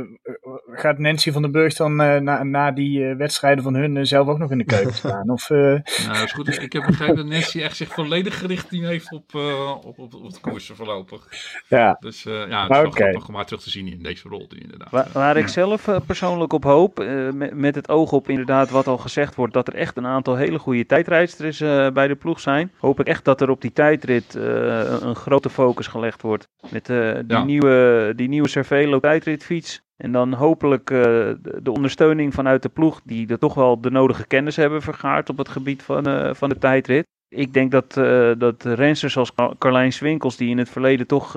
[0.71, 4.27] gaat Nancy van den Burg dan eh, na, na die eh, wedstrijden van hun zelf
[4.27, 5.29] ook nog in de keuken staan?
[5.29, 6.61] Of, eh, Nou, dat is goed.
[6.61, 10.23] Ik heb begrepen dat Nancy echt zich volledig gericht heeft op, eh, op, op, op
[10.25, 11.27] het koersen voorlopig.
[11.67, 11.97] ja.
[11.99, 12.95] Dus eh, ja, het is wel Oké.
[13.01, 14.89] grappig om haar terug te zien in deze rol inderdaad.
[14.91, 18.97] Waar, waar ik zelf persoonlijk op hoop, met, met het oog op inderdaad wat al
[18.97, 22.71] gezegd wordt, dat er echt een aantal hele goede tijdrijdsters eh, bij de ploeg zijn,
[22.77, 26.47] hoop ik echt dat er op die tijdrit eh, een, grote focus gelegd wordt.
[26.69, 27.43] Met eh, die, Ja.
[27.43, 29.81] nieuwe, die nieuwe Cervelo tijdritfiets.
[29.97, 33.91] En dan hopelijk uh, de, de, ondersteuning vanuit de ploeg, die er toch wel de
[33.91, 37.05] nodige kennis hebben vergaard op het gebied van, uh, van de tijdrit.
[37.29, 41.33] Ik denk dat, uh, dat rensters zoals Carlijn Swinkels, die in het verleden toch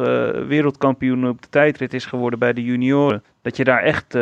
[0.47, 4.17] wereldkampioen op de tijdrit is geworden bij de junioren, dat je daar echt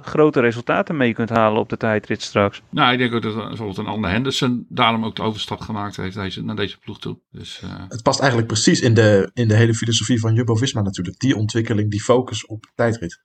[0.00, 2.62] grote resultaten mee kunt halen op de tijdrit straks.
[2.70, 6.16] Nou, ik denk ook dat bijvoorbeeld een Anne Henderson daarom ook de overstap gemaakt heeft
[6.16, 7.18] deze, naar deze ploeg toe.
[7.30, 11.18] Dus, Het past eigenlijk precies in de, in de hele filosofie van Jumbo-Visma natuurlijk.
[11.18, 13.24] Die ontwikkeling, die focus op tijdrit.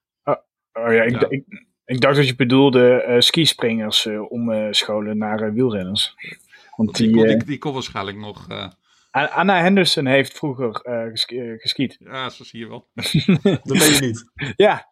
[0.73, 1.29] Oh ja, ik, ja.
[1.29, 1.43] ik,
[1.85, 6.15] ik dacht dat je bedoelde uh, skispringers uh, omscholen naar uh, wielrenners.
[6.75, 8.47] Want die, die, die, die kon waarschijnlijk nog...
[9.11, 10.79] Anna Henderson heeft vroeger
[11.57, 11.95] geskiet.
[11.99, 12.89] Ja, zo zie je wel.
[13.63, 14.31] dat ben je niet.
[14.55, 14.89] ja,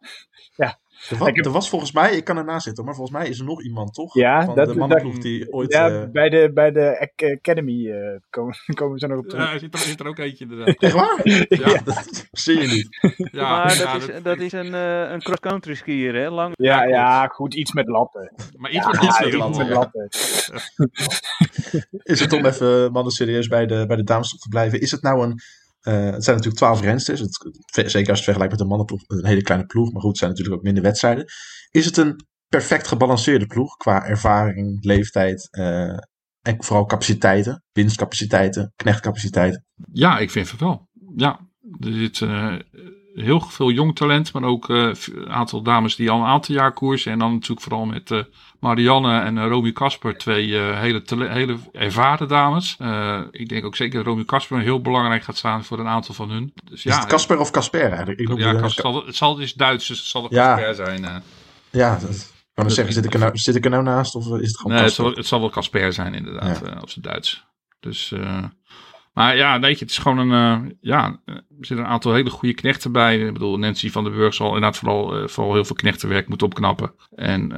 [0.56, 0.80] ja.
[1.10, 1.46] Er was, heb...
[1.46, 3.94] er was, volgens mij, ik kan ernaast zitten, maar volgens mij is er nog iemand,
[3.94, 4.14] toch?
[4.14, 5.74] Ja, Van dat, de mannenploeg die ooit...
[5.74, 6.04] Ja, uh...
[6.12, 9.46] bij, de, bij de Academy uh, komen, komen we zo nog op terug.
[9.46, 10.76] Ja, er zit er, zit er ook eentje inderdaad.
[10.76, 11.20] Echt waar?
[11.24, 11.82] ja, ja.
[11.84, 12.88] Dat zie je niet.
[13.32, 16.30] Ja, maar ja, dat, is, dat is een, uh, een cross-country skier, hè?
[16.30, 16.54] Lang...
[16.58, 18.32] Ja, ja, goed, iets met latten.
[18.58, 19.50] Maar iets met latten.
[19.50, 20.10] Iets met latten.
[22.04, 24.82] is het om even mannen serieus bij de, bij de dames te blijven?
[24.82, 25.40] Is het nou een...
[25.84, 27.20] Uh, het zijn natuurlijk twaalf rensters.
[27.20, 29.92] Het, zeker als je het vergelijkt met een mannenploeg, een hele kleine ploeg.
[29.92, 31.26] Maar goed, het zijn natuurlijk ook minder wedstrijden.
[31.70, 35.98] Is het een perfect gebalanceerde ploeg qua ervaring, leeftijd uh,
[36.42, 39.66] en vooral capaciteiten, winstcapaciteiten, knechtcapaciteiten?
[39.92, 40.88] Ja, ik vind het wel.
[41.16, 41.40] Ja,
[41.80, 42.56] er zit uh,
[43.14, 47.12] heel veel jong talent, maar ook een aantal dames die al een aantal jaar koersen.
[47.12, 48.26] En dan natuurlijk vooral met
[48.60, 52.78] Marianne en uh, Romy Kasper, twee hele, hele ervaren dames.
[53.32, 56.30] ik denk ook zeker dat Romy Kasper heel belangrijk gaat staan voor een aantal van
[56.30, 56.54] hun.
[56.64, 58.20] Dus, ja, Is het Kasper of Casper eigenlijk?
[58.20, 60.56] Ik ja, Kasper, zal, het zal dus Duits, dus het zal het ja.
[60.56, 61.24] Casper zijn.
[61.70, 64.26] Ja, dat, ik kan zeggen, zit ik, er nou, zit ik er nou naast of
[64.26, 66.82] is het gewoon nee, het zal, het zal, wel Casper zijn inderdaad, ja.
[66.82, 67.46] op zijn Duits.
[67.80, 68.14] Dus...
[69.14, 70.64] Maar ja, weet je, het is gewoon een.
[70.64, 73.20] Uh, ja, er zitten een aantal hele goede knechten bij.
[73.20, 76.48] Ik bedoel, Nancy van der Burg zal inderdaad vooral, uh, vooral heel veel knechtenwerk moeten
[76.48, 76.94] opknappen.
[77.16, 77.52] En,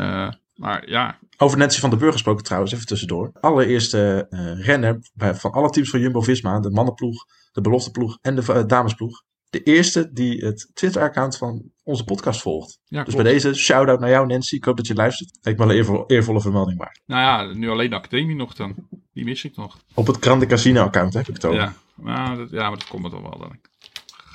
[0.62, 1.20] maar ja.
[1.38, 3.32] Over Nancy van der Burg gesproken trouwens, even tussendoor.
[3.40, 4.28] Allereerste
[4.62, 9.24] renner bij, van alle teams van Jumbo Visma, de mannenploeg, de belofteploeg en de damesploeg.
[9.50, 12.80] De eerste die het Twitter-account van onze podcast volgt.
[12.86, 14.56] Ja, dus bij deze, shout-out naar jou Nancy.
[14.56, 15.38] Ik hoop dat je luistert.
[15.42, 17.02] Me wel een eervol, eervolle vermelding waard.
[17.06, 18.76] Nou ja, nu alleen de academie nog dan.
[19.14, 19.78] Die mis ik nog.
[19.94, 21.60] Op het Grande Casino account heb ik het over.
[21.60, 23.60] Ja, maar dat, ja, maar dat komt wel dan.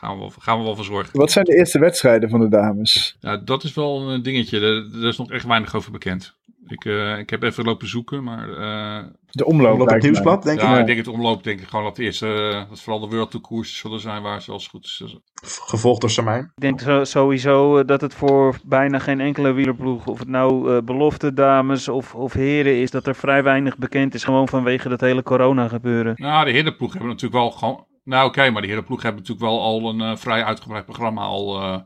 [0.06, 1.18] Gaan we, wel, gaan we wel verzorgen.
[1.18, 3.16] Wat zijn de eerste wedstrijden van de dames?
[3.20, 4.60] Ja, dat is wel een dingetje.
[4.60, 6.36] Er, is nog echt weinig over bekend.
[6.66, 8.48] Ik, uh, ik heb even lopen zoeken, maar...
[8.48, 8.98] Uh,
[9.30, 10.80] de omloop, omloop het nieuwsblad, denk ja, ik?
[10.80, 13.46] ik denk het omloop, denk ik gewoon dat, eerst, uh, dat vooral de World Tour
[13.46, 15.16] koers zullen zijn waar ze als goed is.
[15.44, 16.52] Gevolgd door Samijn?
[16.54, 20.82] Ik denk zo, sowieso dat het voor bijna geen enkele wielerploeg, of het nou uh,
[20.82, 25.00] belofte dames of, of heren is, dat er vrij weinig bekend is, gewoon vanwege dat
[25.00, 26.14] hele corona gebeuren.
[26.16, 27.84] Nou, de herenploeg hebben natuurlijk wel gewoon...
[28.06, 31.22] Nou oké, okay, maar de herenploeg hebben natuurlijk wel al een uh, vrij uitgebreid programma
[31.22, 31.62] al...
[31.62, 31.76] Uh,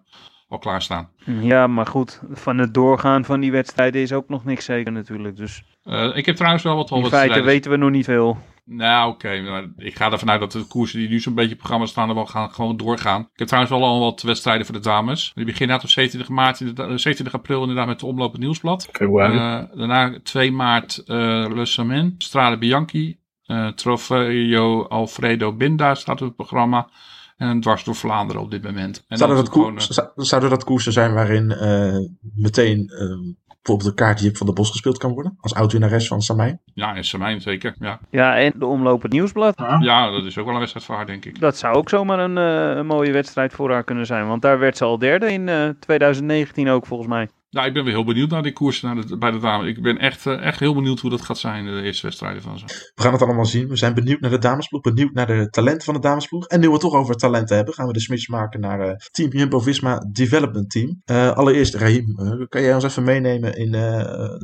[0.49, 1.09] al klaarstaan.
[1.25, 5.37] Ja, maar goed, van het doorgaan van die wedstrijden is ook nog niks zeker natuurlijk.
[5.37, 8.39] Dus uh, ik heb trouwens wel wat In feite weten we nog niet veel.
[8.65, 9.27] Nou, oké.
[9.27, 12.09] Okay, maar ik ga ervan uit dat de koersen die nu zo'n beetje programma staan,
[12.09, 13.21] er wel gaan gewoon doorgaan.
[13.21, 15.33] Ik heb trouwens wel al wat wedstrijden voor de dames.
[15.35, 18.89] Die beginnen op 27 maart, 27 april inderdaad met de omloop het nieuwsblad.
[19.01, 19.09] Uh,
[19.75, 21.07] daarna 2 maart uh,
[21.55, 23.20] Le Samen, Strade Bianchi,
[23.51, 26.89] uh, Trofeo Alfredo Binda staat op het programma.
[27.37, 29.05] En dwars door Vlaanderen op dit moment.
[29.09, 31.97] En zouden, dat gewoon, uh, zouden dat koersen zijn waarin uh,
[32.35, 35.37] meteen uh, bijvoorbeeld de kaart die van de Bos gespeeld kan worden?
[35.41, 36.61] Als oud-winnares van Samijn?
[36.75, 38.01] Ja, en Samijn zeker, ja.
[38.11, 39.59] Ja, en de omloop het nieuwsblad.
[39.59, 39.79] Ja.
[39.81, 41.41] ja, dat is ook wel een wedstrijd voor haar, denk ik.
[41.41, 44.27] Dat zou ook zomaar een, uh, een mooie wedstrijd voor haar kunnen zijn.
[44.27, 47.29] Want daar werd ze al derde in uh, 2019 ook, volgens mij.
[47.51, 49.69] Nou, ik ben weer heel benieuwd naar die koers naar de, bij de dames.
[49.69, 52.59] Ik ben echt, uh, echt heel benieuwd hoe dat gaat zijn, de eerste wedstrijden van
[52.59, 52.65] ze.
[52.95, 53.69] We gaan het allemaal zien.
[53.69, 56.47] We zijn benieuwd naar de damesploeg, benieuwd naar de talenten van de damesploeg.
[56.47, 58.95] En nu we het toch over talenten hebben, gaan we de switch maken naar uh,
[59.11, 61.03] Team Jumbo-Visma Development Team.
[61.35, 62.15] Allereerst, Raheem,
[62.49, 63.71] kan jij ons even meenemen in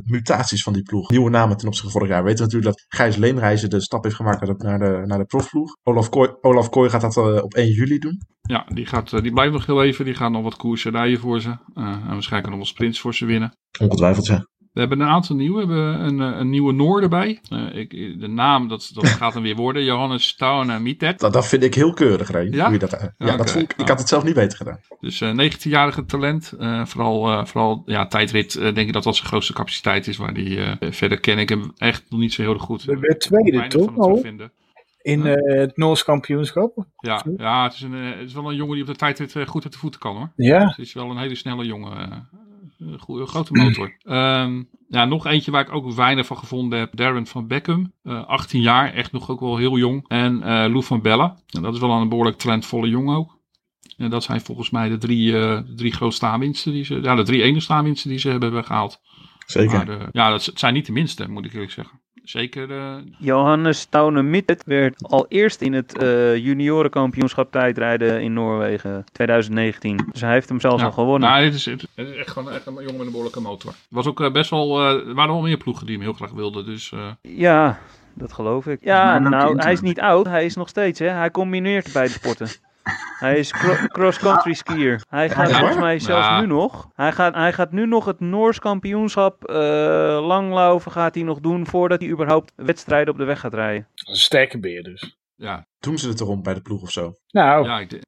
[0.05, 1.09] mutaties van die ploeg?
[1.09, 2.23] Nieuwe namen ten opzichte van vorig jaar.
[2.23, 5.17] We weten natuurlijk dat Gijs Leenreizen de stap heeft gemaakt naar de, naar de, naar
[5.17, 5.77] de profploeg.
[5.83, 8.17] Olaf Kooi, Olaf Kooi gaat dat op 1 juli doen.
[8.47, 10.05] Ja, die, gaat, die blijft nog heel even.
[10.05, 11.49] Die gaat nog wat koersen rijden voor ze.
[11.75, 13.53] en waarschijnlijk nog wat sprints voor ze winnen.
[13.79, 14.45] Ongetwijfeld, ja.
[14.77, 15.67] We hebben een aantal nieuwe.
[15.67, 17.39] We hebben een, een nieuwe Noor erbij.
[17.49, 19.83] Uh, ik, de naam, dat, dat gaat dan weer worden.
[19.83, 21.19] Johannes Staune Mietet.
[21.19, 22.51] Dat, dat vind ik heel keurig, Rijn.
[22.51, 22.63] Ja?
[22.63, 23.37] Hoe je dat, ja, okay.
[23.37, 24.79] dat vond ik, ik had het zelf niet beter gedaan.
[24.99, 26.53] Dus uh, 19-jarige talent.
[26.59, 30.17] Uh, vooral vooral ja, tijdrit denk ik dat dat zijn grootste capaciteit is.
[30.17, 32.83] Waar die, verder ken ik hem echt nog niet zo heel goed.
[32.83, 33.97] We werden tweede, toch?
[33.97, 34.21] Al?
[35.07, 36.85] In uh, het Noors kampioenschap?
[36.97, 39.63] Ja, ja het, is een, het is wel een jongen die op de tijdrit goed
[39.63, 40.31] uit de voeten kan hoor.
[40.35, 40.59] Ja.
[40.59, 42.27] Dus het is wel een hele snelle jongen.
[42.79, 43.97] Een goede, grote motor.
[44.03, 46.95] um, ja, nog eentje waar ik ook weinig van gevonden heb.
[46.95, 47.93] Darren van Beckham.
[48.03, 50.05] Uh, 18 jaar, echt nog ook wel heel jong.
[50.07, 51.37] En uh, Lou van Bella.
[51.49, 53.37] En dat is wel een behoorlijk talentvolle jongen ook.
[53.97, 57.23] En dat zijn volgens mij de drie, eh, drie grootste aanwinsten die ze, ja, de
[57.23, 59.01] drie enige aanwinsten die ze hebben gehaald.
[59.45, 59.77] Zeker.
[59.77, 62.01] Maar, eh, ja, dat zijn niet de minste, moet ik eerlijk zeggen.
[62.29, 69.05] Zeker, eh, Johannes Taune Mittet werd al eerst in het eh juniorenkampioenschap tijdrijden in Noorwegen
[69.11, 70.07] 2019.
[70.11, 70.85] Dus hij heeft hem zelfs ja.
[70.85, 71.29] al gewonnen.
[71.29, 73.71] Nou, het is, het is echt, gewoon, echt een jongen met een behoorlijke motor.
[73.71, 76.13] Er was ook eh, best wel, eh, er waren wel meer ploegen die hem heel
[76.13, 76.65] graag wilden.
[76.65, 77.79] Dus eh, Ja,
[78.13, 78.83] dat geloof ik.
[78.83, 80.25] Ja, nou, kind hij is niet oud.
[80.25, 81.07] Hij is nog steeds, hè.
[81.07, 82.47] Hij combineert beide sporten.
[83.19, 85.01] Hij is cro- cross-country skier.
[85.09, 86.39] Hij gaat Ja, volgens mij zelfs Ja.
[86.39, 86.87] nu nog.
[86.93, 89.55] Hij gaat, hij gaat nu nog het Noors kampioenschap eh,
[90.27, 93.87] langlaufen gaat hij nog doen voordat hij überhaupt wedstrijden op de weg gaat rijden.
[93.95, 95.17] Dat is een sterke beer dus.
[95.35, 97.13] ja, Doen ze het erom bij de ploeg of zo?
[97.31, 97.91] Nou, ja ik,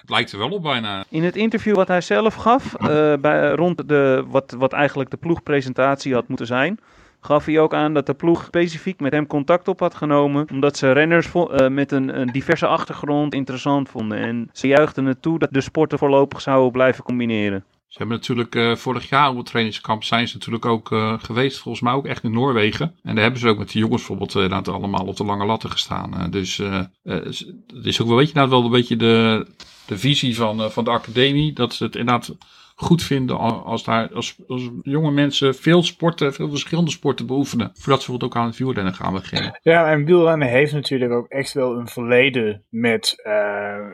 [0.00, 1.04] het lijkt er wel op bijna.
[1.08, 5.16] In het interview wat hij zelf gaf, eh, bij, rond de, wat, wat eigenlijk de
[5.16, 6.78] ploegpresentatie had moeten zijn,
[7.24, 10.76] gaf hij ook aan dat de ploeg specifiek met hem contact op had genomen, omdat
[10.76, 14.18] ze renners eh, met een, diverse achtergrond interessant vonden.
[14.18, 17.64] En ze juichten het toe dat de sporten voorlopig zouden blijven combineren.
[17.88, 21.58] Ze hebben natuurlijk eh, vorig jaar op het trainingskamp zijn ze natuurlijk ook eh, geweest,
[21.58, 22.94] volgens mij ook echt in Noorwegen.
[23.02, 26.30] En daar hebben ze ook met de jongens bijvoorbeeld allemaal op de lange latten gestaan.
[26.30, 26.56] Dus
[27.02, 29.46] het is ook wel, weet je, nou wel een beetje de,
[29.86, 31.52] de visie van, van de academie.
[31.52, 32.36] Dat ze het inderdaad
[32.74, 37.66] goed vinden al- als, daar, als, als jonge mensen veel sporten, veel verschillende sporten beoefenen.
[37.74, 39.58] Voordat ze bijvoorbeeld ook aan het wielrennen gaan beginnen.
[39.62, 43.86] Ja, en wielrennen heeft natuurlijk ook echt wel een verleden met, eh,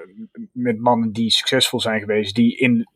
[0.52, 2.88] met mannen die succesvol zijn geweest, die in,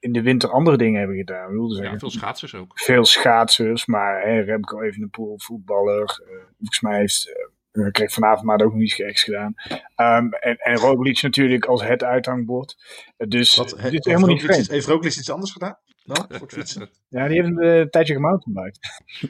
[0.00, 1.48] in de winter andere dingen hebben gedaan.
[1.50, 2.78] Ik wilde zeggen, Ja, veel schaatsers ook.
[2.80, 6.00] veel schaatsers, maar hè, Remco Evenepoel, voetballer.
[6.28, 7.48] eh volgens mij heeft, eh,
[7.90, 9.54] kreeg vanavond maar ook nog iets geks gedaan.
[9.94, 12.76] Ehm, en, en Roglic natuurlijk als het uithangbord.
[13.16, 14.68] Eh, dus Wat, dit is heeft helemaal niet vreemd.
[14.70, 15.78] heeft Roglic iets anders gedaan?
[16.04, 16.88] Dan, voor het fietsen?
[17.08, 18.78] Ja, die heeft een eh, tijdje gemountainbiked.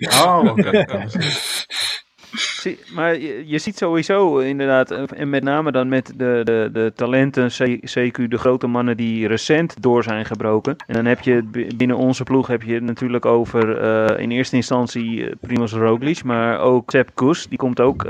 [0.01, 0.85] Oh, oké.
[2.95, 7.51] Maar je, ziet sowieso inderdaad, eh, en met name dan met de, de, de talenten,
[7.81, 10.77] CQ, de grote mannen die recent door zijn gebroken.
[10.87, 11.43] En dan heb je
[11.77, 16.61] binnen onze ploeg heb je natuurlijk over eh, in eerste instantie eh, Primoz Roglic, maar
[16.61, 17.47] ook Sepp Koes.
[17.47, 18.09] Die komt ook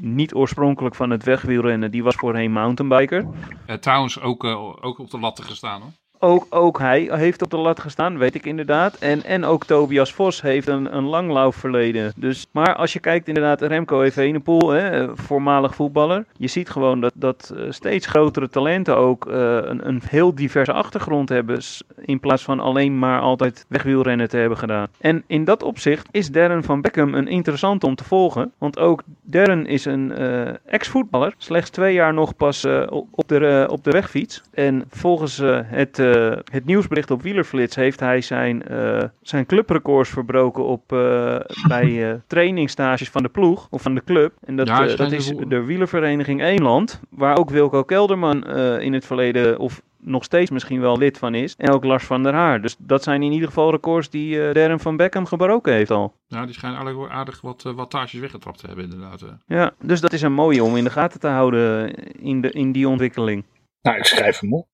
[0.00, 3.26] niet oorspronkelijk van het wegwielrennen, die was voorheen mountainbiker.
[3.66, 4.44] Eh, trouwens ook,
[4.80, 5.90] ook op de latten gestaan hoor.
[6.18, 8.94] Ook, ook hij heeft op de lat gestaan, weet ik inderdaad.
[8.98, 12.12] En, en ook Tobias Vos heeft een, een langlaufverleden.
[12.16, 16.24] Dus, maar als je kijkt inderdaad, Remco Evenepoel, hè, voormalig voetballer.
[16.36, 20.72] Je ziet gewoon dat, dat eh, steeds grotere talenten ook eh, een, een heel diverse
[20.72, 21.58] achtergrond hebben.
[22.00, 24.88] In plaats van alleen maar altijd wegwielrennen te hebben gedaan.
[25.00, 28.52] En in dat opzicht is Darren van Beckham een interessant om te volgen.
[28.58, 31.34] Want ook Darren is een eh, ex-voetballer.
[31.38, 32.64] Slechts twee jaar nog pas
[33.10, 34.42] op, de, op de wegfiets.
[34.54, 40.64] En volgens het, eh, het nieuwsbericht op Wielerflits heeft hij zijn, eh, zijn clubrecords verbroken
[40.64, 41.38] op, eh,
[41.68, 44.32] bij eh, trainingsstages van de ploeg of van de club.
[44.44, 47.00] En dat, Ja, dat is de wielervereniging Eemland.
[47.10, 51.34] Waar ook Wilco Kelderman eh, in het verleden of nog steeds misschien wel lid van
[51.34, 51.54] is.
[51.56, 52.60] En ook Lars van der Haar.
[52.60, 56.14] Dus dat zijn in ieder geval records die eh Darren van Beckham gebroken heeft al.
[56.28, 59.24] Nou, die schijnen eigenlijk wel aardig wat uh, wattages weggetrapt te hebben inderdaad.
[59.46, 62.72] Ja, dus dat is een mooie om in de gaten te houden in, de, in
[62.72, 63.44] die ontwikkeling.
[63.82, 64.66] Nou, ik schrijf hem op.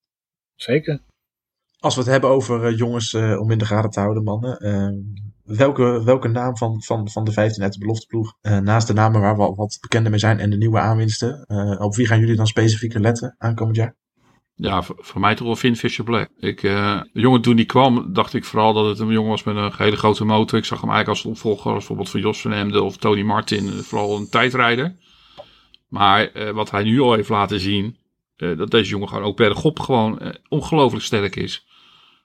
[0.54, 1.00] Zeker.
[1.82, 4.66] Als we het hebben over uh, jongens uh, om in de gaten te houden, mannen.
[4.66, 8.92] Uh, welke, welke naam van, van, van de 15 uit de belofteploeg, uh, naast de
[8.92, 11.46] namen waar we al wat bekender mee zijn en de nieuwe aanwinsten,
[11.78, 13.96] op wie gaan jullie dan specifiek letten aankomend jaar?
[14.54, 16.28] Ja, voor, mij toch wel Finn Fisher Black.
[16.38, 19.56] Ik, de jongen toen die kwam, dacht ik vooral dat het een jongen was met
[19.56, 20.58] een hele grote motor.
[20.58, 24.16] Ik zag hem eigenlijk als opvolger, bijvoorbeeld van Jos van Emden of Tony Martin, vooral
[24.16, 24.96] een tijdrijder.
[25.88, 27.96] Maar wat hij nu al heeft laten zien,
[28.36, 31.66] dat deze jongen gewoon ook bergop gewoon ongelooflijk sterk is.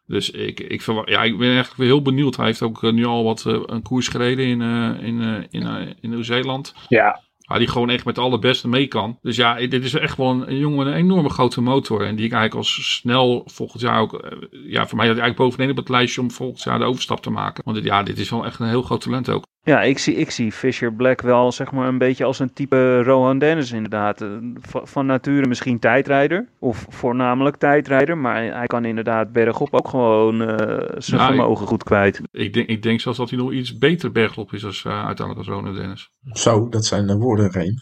[0.08, 2.36] Dus ik, ik, verwacht, ja, ik ben eigenlijk heel benieuwd.
[2.36, 4.62] Hij heeft ook nu al wat een koers gereden in,
[5.02, 6.74] in, in, in Nieuw-Zeeland.
[6.88, 7.22] Ja.
[7.48, 9.18] Waar die gewoon echt met de allerbeste mee kan.
[9.22, 12.06] Dus ja, dit is echt wel een, een jongen met een enorme grote motor.
[12.06, 14.38] En die ik eigenlijk als snel volgend jaar ook...
[14.50, 17.22] Ja, voor mij had hij eigenlijk bovenin op het lijstje om volgend jaar de overstap
[17.22, 17.64] te maken.
[17.64, 19.46] Want dit, ja, dit is wel echt een heel groot talent ook.
[19.68, 23.04] Ja, ik zie, ik zie Fisher Black wel zeg maar een beetje als een type
[23.04, 24.26] Rohan Dennis inderdaad.
[24.62, 30.42] Van, van nature misschien tijdrijder, of voornamelijk tijdrijder, maar hij kan inderdaad bergop ook gewoon
[30.42, 30.58] uh,
[30.98, 32.22] zijn vermogen ik, goed kwijt.
[32.32, 35.38] Ik denk, ik denk zelfs dat hij nog iets beter bergop is als, uh, uiteindelijk
[35.38, 36.10] als Rohan Dennis.
[36.32, 37.76] Zo, dat zijn de woorden, Reem.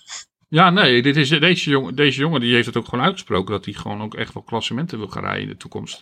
[0.47, 3.65] Ja, nee, dit is, deze, jongen, deze jongen die heeft het ook gewoon uitgesproken dat
[3.65, 5.99] hij gewoon ook echt wel klassementen wil gaan rijden in de toekomst.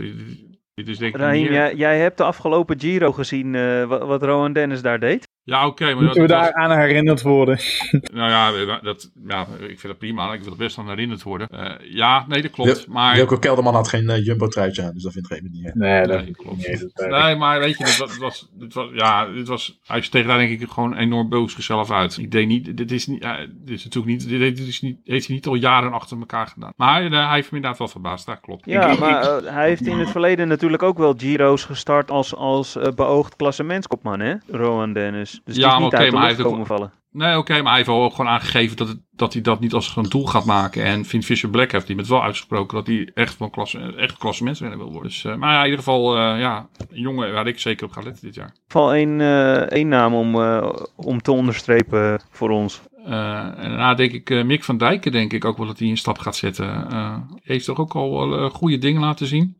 [0.74, 1.52] Dit is denk ik meer...
[1.52, 5.32] jij, jij, hebt de afgelopen Giro gezien uh, wat, wat Rohan Dennis daar deed?
[5.46, 7.60] Ja, oké, maar Moeten we dat was- daar aan herinnerd worden?
[8.14, 10.34] Nou ja, dat, ja, ik vind het prima.
[10.34, 11.48] Ik wil er best aan herinnerd worden.
[11.48, 12.86] Eh, ja, nee, dat klopt.
[12.86, 13.16] Wil- maar...
[13.16, 15.64] Wilco Kelderman had geen eh, jumbo-truitje aan, dus dat vindt geen niet.
[15.64, 15.72] hè.
[15.74, 16.58] Nee, dat Nee, klopt.
[16.68, 16.92] niet.
[17.10, 20.10] Nee, maar weet je, dit was, dit was, dit was, ja, dit was, hij is
[20.10, 22.18] tegen daar denk ik gewoon enorm boos zichzelf uit.
[22.18, 25.26] Ik denk niet, dit is niet, ja, dit is natuurlijk niet, dit, is niet, heeft
[25.28, 26.72] hij niet al jaren achter elkaar gedaan.
[26.76, 28.66] Maar hij, hij heeft me inderdaad wel verbaasd, dat klopt.
[28.66, 32.36] Ja, Ik- maar eh, hij heeft in het verleden natuurlijk ook wel Giro's gestart als,
[32.36, 34.34] als eh, beoogd klassementskopman, hè?
[34.48, 35.33] Rowan Dennis.
[35.44, 36.92] Dus die is maar niet uit de maar hij heeft komen vallen.
[37.14, 39.96] Nee, oké, maar hij heeft ook gewoon aangegeven dat, het, dat hij dat niet als
[39.96, 40.84] een doel gaat maken.
[40.84, 44.18] En Finn Fisher Black heeft hij met wel uitgesproken dat hij echt van klasse, echt
[44.18, 45.10] klassementsrenner wil worden.
[45.10, 47.92] Dus, eh, maar ja, in ieder geval, eh, ja, een jongen waar ik zeker op
[47.92, 48.56] ga letten dit jaar.
[48.68, 50.36] Val één, eh, één naam om,
[50.96, 52.82] om te onderstrepen voor ons.
[53.06, 56.18] En daarna denk ik, Mick van Dijken denk ik ook wel dat hij een stap
[56.18, 56.88] gaat zetten.
[57.42, 59.58] Heeft toch ook al goede dingen laten zien.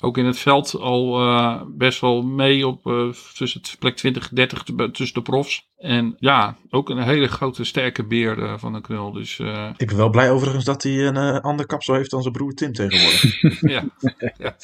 [0.00, 4.28] Ook in het veld al eh, best wel mee op eh, tussen het plek 20
[4.28, 5.68] 30 te- tussen de profs.
[5.78, 9.12] En ja, ook een hele grote sterke beer eh, van een knul.
[9.12, 12.22] Dus eh, Ik ben wel blij overigens dat hij een eh, ander kapsel heeft dan
[12.22, 13.60] zijn broer Tim tegenwoordig.
[13.74, 13.84] ja.
[14.38, 14.56] ja.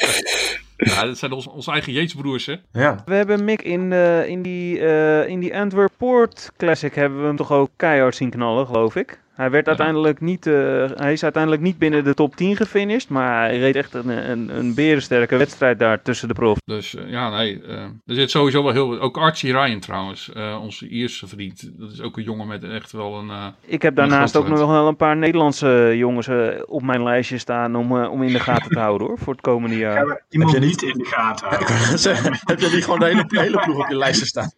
[0.77, 2.55] Ja, dat zijn onze, onze eigen Jeetsbroers, hè?
[2.73, 3.03] ja.
[3.05, 7.27] We hebben Mick in, eh, in die, eh, in die Antwerp Port Classic hebben we
[7.27, 9.21] hem toch ook keihard zien knallen, geloof ik.
[9.40, 10.55] Hij, werd uiteindelijk niet, eh,
[10.94, 14.57] hij is uiteindelijk niet binnen de top 10 gefinished, maar hij reed echt een, een,
[14.59, 16.59] een berensterke wedstrijd daar tussen de prof.
[16.64, 17.62] Dus eh, ja, nee.
[17.62, 19.00] eh, er zit sowieso wel heel...
[19.00, 21.70] Ook Archie Ryan trouwens, eh, onze Ierse vriend.
[21.79, 23.31] Dat is ook een jongen met echt wel een...
[23.31, 26.29] eh, Ik heb daarnaast ook nog wel een paar Nederlandse jongens
[26.66, 29.76] op mijn lijstje staan om, om in de gaten te houden hoor, voor het komende
[29.76, 30.07] jaar.
[30.07, 31.68] We iemand Heb je niet in de gaten houden?
[32.50, 34.50] Heb je niet gewoon de hele, hele ploeg op je lijstje staan?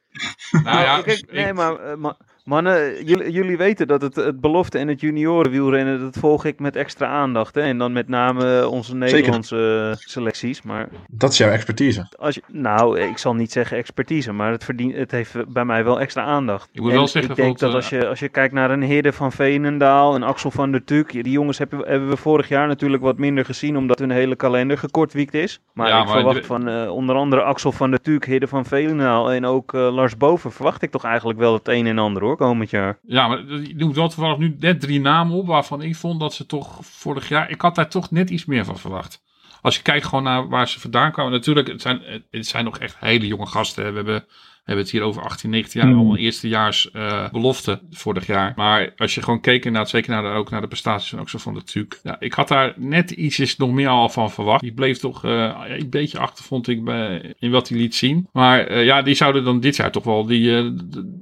[0.64, 4.40] nou ja, Kijk, ik- nee, maar eh, ma- mannen, jullie, jullie weten dat het, het
[4.40, 7.54] belofte en het juniorenwielrennen, dat volg ik met extra aandacht.
[7.54, 7.60] Hè?
[7.60, 10.62] En dan met name onze Nederlandse eh, selecties.
[10.62, 12.06] Maar Dat is jouw expertise.
[12.18, 15.84] als je, nou, ik zal niet zeggen expertise, maar het, verdient, het heeft bij mij
[15.84, 16.68] wel extra aandacht.
[16.72, 18.82] Ik moet En wel zeggen, ik denk dat als je, als je kijkt naar een
[18.82, 22.48] Hidde van Veenendaal, een Axel van der Tuk, die jongens hebben, we- hebben we vorig
[22.48, 25.60] jaar natuurlijk wat minder gezien, omdat hun hele kalender gekortwiekt is.
[25.72, 28.46] Maar Ja, ik maar verwacht de- van eh, onder andere Axel van der Tuk, Hidde
[28.48, 31.98] van Veenendaal en ook eh, Lars Boven, verwacht ik toch eigenlijk wel het een en
[31.98, 32.98] ander hoor, komend jaar.
[33.06, 36.34] Ja, maar je noemt wel toevallig nu net drie namen op waarvan ik vond dat
[36.34, 37.50] ze toch vorig jaar...
[37.50, 39.22] Ik had daar toch net iets meer van verwacht.
[39.62, 41.32] Als je kijkt gewoon naar waar ze vandaan kwamen.
[41.32, 43.88] Natuurlijk, het zijn, het zijn nog echt hele jonge gasten.
[43.88, 44.24] We hebben,
[44.64, 45.94] hebben het hier over 18, 19 jaar.
[45.94, 48.52] Allemaal eerstejaars eh belofte vorig jaar.
[48.56, 51.38] Maar als je gewoon keek naar, zeker naar de, ook naar de prestaties van Axel
[51.38, 52.00] van der Tuuk.
[52.02, 54.60] Ja, ik had daar net ietsjes nog meer al van verwacht.
[54.60, 58.28] Die bleef toch eh, een beetje achter, vond ik, bij, in wat hij liet zien.
[58.32, 60.66] Maar eh, ja, die zouden dan dit jaar toch wel, die, eh,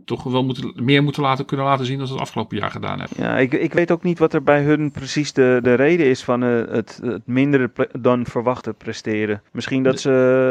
[0.04, 2.98] toch wel moeten, meer moeten laten, kunnen laten zien dan ze het afgelopen jaar gedaan
[2.98, 3.16] hebben.
[3.20, 6.22] Ja, ik, ik weet ook niet wat er bij hun precies de, de reden is
[6.22, 9.42] van eh, het, het mindere ple- dan verwachte presteren.
[9.52, 10.10] Misschien dat ze,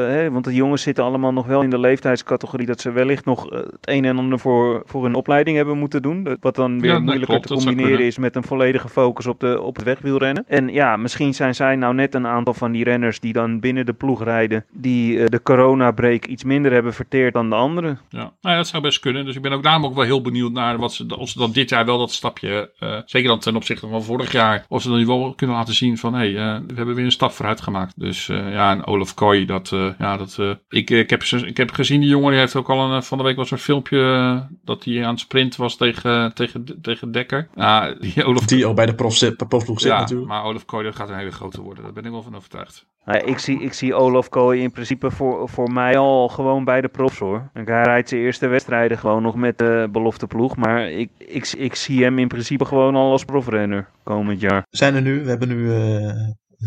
[0.10, 3.50] hè, want de jongens zitten allemaal nog wel in de leeftijdscategorie, dat ze wellicht nog
[3.50, 6.38] eh, het een en ander voor, voor hun opleiding hebben moeten doen.
[6.40, 9.62] Wat dan weer Ja, moeilijker klopt, te combineren is met een volledige focus op, de,
[9.62, 10.44] op het wegwielrennen.
[10.48, 13.86] En ja, misschien zijn zij nou net een aantal van die renners die dan binnen
[13.86, 18.00] de ploeg rijden, die eh, de corona-break iets minder hebben verteerd dan de anderen.
[18.10, 19.26] Ja, nou ja, dat zou best kunnen.
[19.26, 21.52] Dus ik ben ook daarom ook wel heel benieuwd naar wat ze, of ze dan
[21.52, 24.90] dit jaar wel dat stapje, eh, zeker dan ten opzichte van vorig jaar, of ze
[24.90, 28.00] dan wel kunnen laten zien van, hé, hey, we hebben weer een stap vooruit gemaakt.
[28.00, 30.40] Dus ja, en Olaf Kooi, dat, ja, dat,
[30.70, 33.18] ik, ik, heb, ik heb gezien, die jongen, die heeft ook al een, eh, van
[33.18, 37.12] de week was een filmpje eh, dat hij aan het sprint was tegen, tegen, tegen
[37.12, 37.48] Dekker.
[37.56, 40.30] Ja, die Olaf Die al bij de prof zit, profploeg zit ja, natuurlijk.
[40.30, 41.84] maar Olaf Kooi, dat gaat een hele grote worden.
[41.84, 42.86] Daar ben ik wel van overtuigd.
[43.06, 46.82] Nou, ik, zie, ik zie Olaf Kooi in principe voor, voor mij al gewoon bij
[46.82, 47.50] de profs hoor.
[47.54, 50.56] Hij rijdt zijn eerste wedstrijden gewoon nog met de belofte ploeg.
[50.56, 54.66] Maar ik, ik, ik zie hem in principe gewoon al als profrenner komend jaar.
[54.70, 56.12] Zijn er nu, we hebben nu, eh,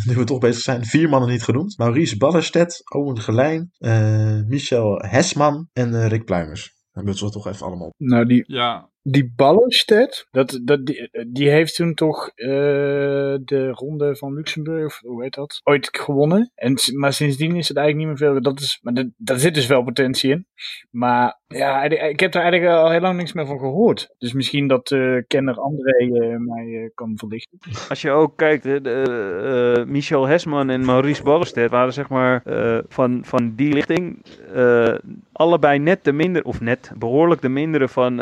[0.07, 1.79] nu we toch bezig zijn, vier mannen niet genoemd.
[1.79, 6.75] Maurice Ballerstedt, Owen Gelijn, eh, Michel Hesman en eh, Rick Pluimers.
[6.93, 7.95] Dan moeten we toch even allemaal op.
[7.97, 12.49] Nou, die, Ja, die Ballenstedt, dat, dat, die, die heeft toen toch eh,
[13.45, 16.51] de ronde van Luxemburg, of hoe heet dat, ooit gewonnen.
[16.55, 18.43] En, maar sindsdien is het eigenlijk niet meer veel.
[18.43, 20.47] Dat is, maar dat, daar zit dus wel potentie in.
[20.91, 24.15] Maar ja, ik heb daar eigenlijk al heel lang niks meer van gehoord.
[24.19, 27.59] Dus misschien dat eh kenner André eh, mij eh, kan verlichten.
[27.89, 28.65] Als je ook kijkt,
[29.87, 32.43] Michel Hesman en Maurice Ballerstedt waren zeg maar
[32.89, 34.23] van, van die lichting
[35.33, 38.21] allebei net de minder, of net behoorlijk de mindere van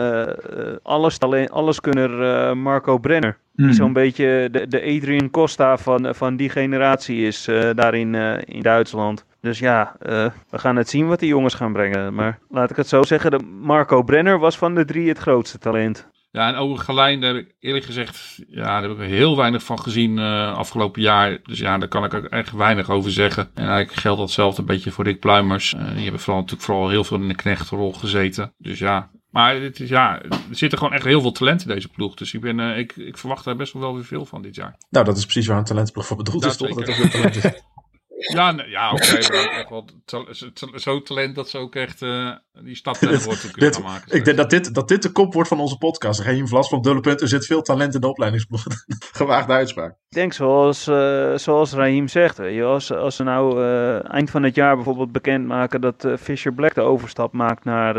[0.83, 3.39] alles, talent, alleskunner eh, Marco Brenner.
[3.67, 8.15] Die zo'n beetje de, de Adrian Costa van, van die generatie is eh, daar in,
[8.15, 9.25] eh, in Duitsland.
[9.41, 12.15] Dus ja, eh, we gaan het zien wat die jongens gaan brengen.
[12.15, 15.59] Maar laat ik het zo zeggen, de Marco Brenner was van de drie het grootste
[15.59, 16.09] talent.
[16.33, 19.63] Ja, en over Galijn, daar heb ik eerlijk gezegd, ja, daar heb ik heel weinig
[19.63, 21.39] van gezien uh, afgelopen jaar.
[21.43, 23.51] Dus ja, daar kan ik ook echt weinig over zeggen.
[23.55, 25.75] En eigenlijk geldt datzelfde een beetje voor Rick Pluimers.
[25.75, 28.53] Uh, die hebben vooral natuurlijk vooral heel veel in de knechtenrol gezeten.
[28.59, 31.89] Dus ja, maar het is, ja, er zitten gewoon echt heel veel talent in deze
[31.89, 32.15] ploeg.
[32.15, 34.77] Dus ik, ben, uh, ik, ik verwacht daar best wel, weer veel van dit jaar.
[34.89, 36.75] Nou, dat is precies waar een talentploeg voor bedoeld is, toch?
[36.75, 37.45] Dat er veel talent is.
[38.29, 39.03] Ja, ja oké.
[39.03, 42.31] Okay, wel talent dat ze ook echt uh,
[42.63, 44.17] die stap naar kunnen gaan maken.
[44.17, 46.21] Ik denk dat dit, dat dit de kop wordt van onze podcast.
[46.21, 47.21] Geen Vlas van dulle punt.
[47.21, 48.65] Er zit veel talent in de opleidingsploeg.
[49.13, 49.91] Gewaagde uitspraak.
[49.91, 52.37] Ik denk zoals, uh, zoals Raheem zegt.
[52.37, 56.75] Je, als, als ze nou uh, eind van het jaar bijvoorbeeld bekendmaken dat Fisher Black
[56.75, 57.95] de overstap maakt naar,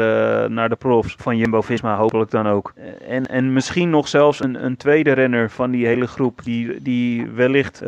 [0.52, 1.98] naar de profs van Jumbo-Visma.
[1.98, 2.74] Hopelijk dan ook.
[3.08, 6.44] En, en misschien nog zelfs een, een tweede renner van die hele groep.
[6.44, 7.82] Die, die wellicht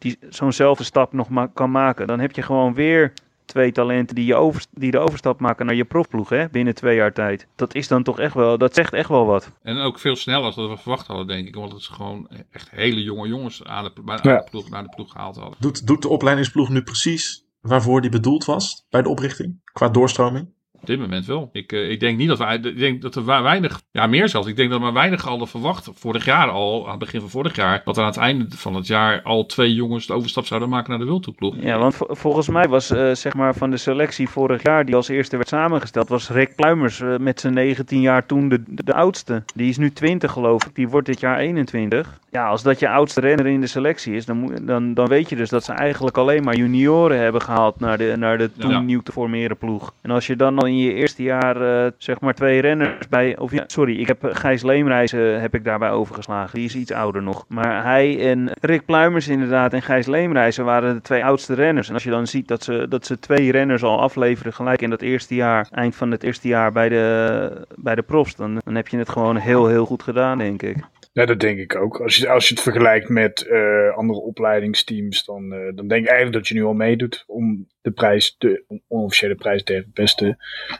[0.00, 2.06] die zo'nzelfde stap nog ma kan maken.
[2.06, 3.12] Dan heb je gewoon weer
[3.44, 6.96] twee talenten die, je over, die de overstap maken naar je profploeg hè, binnen twee
[6.96, 7.46] jaar tijd.
[7.56, 9.50] Dat is dan toch echt wel, dat zegt echt wel wat.
[9.62, 11.54] En ook veel sneller dan we verwacht hadden, denk ik.
[11.54, 14.94] Want het ze gewoon echt hele jonge jongens aan de, aan de ploeg, naar de
[14.94, 15.56] ploeg gehaald hadden.
[15.60, 19.60] Doet, doet de opleidingsploeg nu precies waarvoor die bedoeld was bij de oprichting?
[19.64, 20.48] Qua doorstroming?
[20.80, 21.50] Op dit moment wel.
[21.52, 22.56] Ik, uh, ik denk niet dat wij.
[22.56, 23.80] Ik denk dat er weinig.
[23.92, 24.48] Ja, meer zelfs.
[24.48, 25.90] Ik denk dat maar weinig hadden verwacht.
[25.94, 27.82] Vorig jaar al, aan het begin van vorig jaar.
[27.84, 30.90] Dat er aan het einde van het jaar al twee jongens de overstap zouden maken
[30.90, 31.54] naar de wildtoeploeg.
[31.60, 35.08] Ja, want volgens mij was uh, zeg maar van de selectie vorig jaar die als
[35.08, 36.08] eerste werd samengesteld.
[36.08, 39.42] Was Rick Pluimers uh, met zijn 19 jaar toen de, de, de, oudste.
[39.54, 40.74] Die is nu 20 geloof ik.
[40.74, 42.18] Die wordt dit jaar 21.
[42.30, 44.24] Ja, als dat je oudste renner in de selectie is.
[44.24, 47.98] Dan, dan, dan weet je dus dat ze eigenlijk alleen maar junioren hebben gehaald naar
[47.98, 48.80] de, naar de toen ja.
[48.80, 49.92] nieuw te formeren ploeg.
[50.00, 53.38] En als je dan al in je eerste jaar uh, zeg maar twee renners bij,
[53.38, 56.54] of ja, sorry, ik heb Gijs Leemreizen heb ik daarbij overgeslagen.
[56.54, 57.44] Die is iets ouder nog.
[57.48, 61.88] Maar hij en Rick Pluimers inderdaad en Gijs Leemreizen waren de twee oudste renners.
[61.88, 64.90] En als je dan ziet dat ze, dat ze twee renners al afleveren gelijk in
[64.90, 68.74] dat eerste jaar, eind van het eerste jaar bij de, bij de profs, dan, dan
[68.74, 70.76] heb je het gewoon heel heel goed gedaan denk ik.
[71.12, 72.00] Ja, dat denk ik ook.
[72.00, 76.08] Als je, als je het vergelijkt met uh, andere opleidingsteams, dan, uh, dan denk ik
[76.08, 80.36] eigenlijk dat je nu al meedoet om de prijs, de onofficiële prijs tegen beste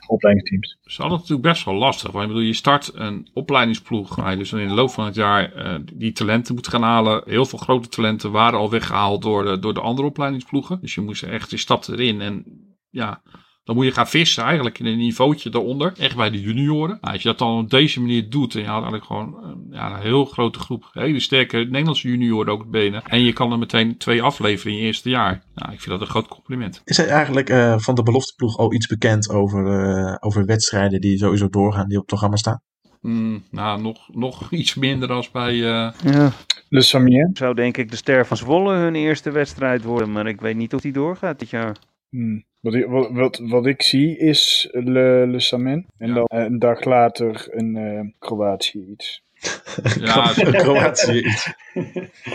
[0.07, 0.78] opleidingsteams.
[0.81, 2.11] Dat is altijd natuurlijk best wel lastig.
[2.11, 5.14] Want ik bedoel, je start een opleidingsploeg, waar je dus in de loop van het
[5.14, 7.22] jaar uh, die talenten moet gaan halen.
[7.26, 10.81] Heel veel grote talenten waren al weggehaald door de, door de andere opleidingsploegen.
[10.81, 12.45] Dus je moest echt, je stapt erin en
[12.91, 13.22] ja,
[13.64, 15.92] dan moet je gaan vissen eigenlijk in een niveautje daaronder.
[15.98, 16.98] Echt bij de junioren.
[17.00, 18.54] Nou, als je dat dan op deze manier doet.
[18.54, 20.88] En je haalt eigenlijk gewoon ja, een heel grote groep.
[20.92, 23.02] Hele sterke Nederlandse junioren ook benen.
[23.04, 25.42] En je kan er meteen twee afleveren in je eerste jaar.
[25.54, 26.82] Nou, ik vind dat een groot compliment.
[26.84, 31.18] Is er eigenlijk uh, van de belofteploeg al iets bekend over, uh, over wedstrijden die
[31.18, 32.62] sowieso doorgaan die op het programma staan?
[33.00, 35.54] Mm, nou, nog, nog iets minder als bij...
[35.54, 35.90] Uh...
[36.04, 36.32] Ja.
[36.68, 37.30] Le Samier.
[37.32, 40.12] Zou denk ik de Ster van Zwolle hun eerste wedstrijd worden.
[40.12, 41.76] Maar ik weet niet of die doorgaat dit jaar.
[42.11, 42.44] Hmm.
[42.61, 45.86] Wat, ik, wat, wat, wat, ik zie is Le, Le Samen.
[45.98, 46.14] En ja.
[46.14, 49.22] dan een dag later een uh, Kroatië iets.
[50.00, 51.52] Ja, Kroatië iets.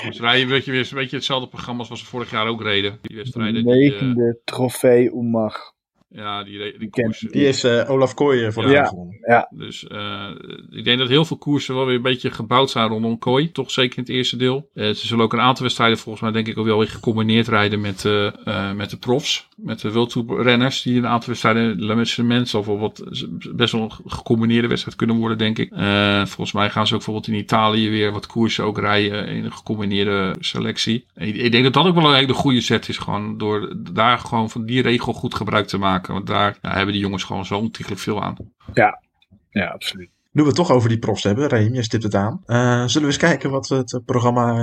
[0.06, 3.00] Dus rijden weet je weer een beetje hetzelfde programma als we vorig jaar ook reden.
[3.02, 3.66] Die wedstrijden.
[3.66, 5.74] Negende Die, uh, trofee Umag.
[6.16, 7.32] Ja, die, die koersen.
[7.32, 8.72] Die is uh, Olaf Kooi voor de
[9.28, 9.48] Ja.
[9.52, 10.30] Dus uh,
[10.70, 13.52] ik denk dat heel veel koersen wel weer een beetje gebouwd zijn rondom Kooi.
[13.52, 14.70] Toch zeker in het eerste deel.
[14.74, 17.48] Uh, ze zullen ook een aantal wedstrijden volgens mij denk ik ook wel weer gecombineerd
[17.48, 19.48] rijden met, uh, met de profs.
[19.56, 23.04] Met de wildtoeprenners die een aantal wedstrijden, met zijn mensen of wat
[23.56, 25.70] best wel een gecombineerde wedstrijd kunnen worden denk ik.
[26.26, 29.54] volgens mij gaan ze ook bijvoorbeeld in Italië weer wat koersen ook rijden in een
[29.54, 31.06] gecombineerde selectie.
[31.14, 32.98] En ik denk dat dat ook wel een hele goede set is.
[32.98, 36.05] Gewoon door daar gewoon van die regel goed gebruik te maken.
[36.14, 38.36] Want daar ja, hebben die jongens gewoon zo ontiegelijk veel aan.
[38.74, 39.02] ja,
[39.50, 40.14] ja, absoluut.
[40.36, 42.42] Nu we het toch over die profs hebben, Reem, je stipt het aan.
[42.46, 44.54] Uh, zullen we eens kijken wat het programma,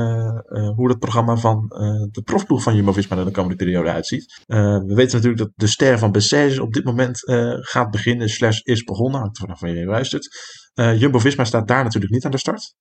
[0.49, 1.79] uh, hoe het programma van uh,
[2.11, 4.43] de profploeg van Jumbo-Visma er de komende periode uitziet.
[4.47, 7.21] we weten natuurlijk dat de ster van Bessèges op dit moment
[7.61, 10.29] gaat beginnen, slash is begonnen, hangt vanaf wanneer je luistert.
[10.75, 12.75] Jumbo-Visma staat daar natuurlijk niet aan de start.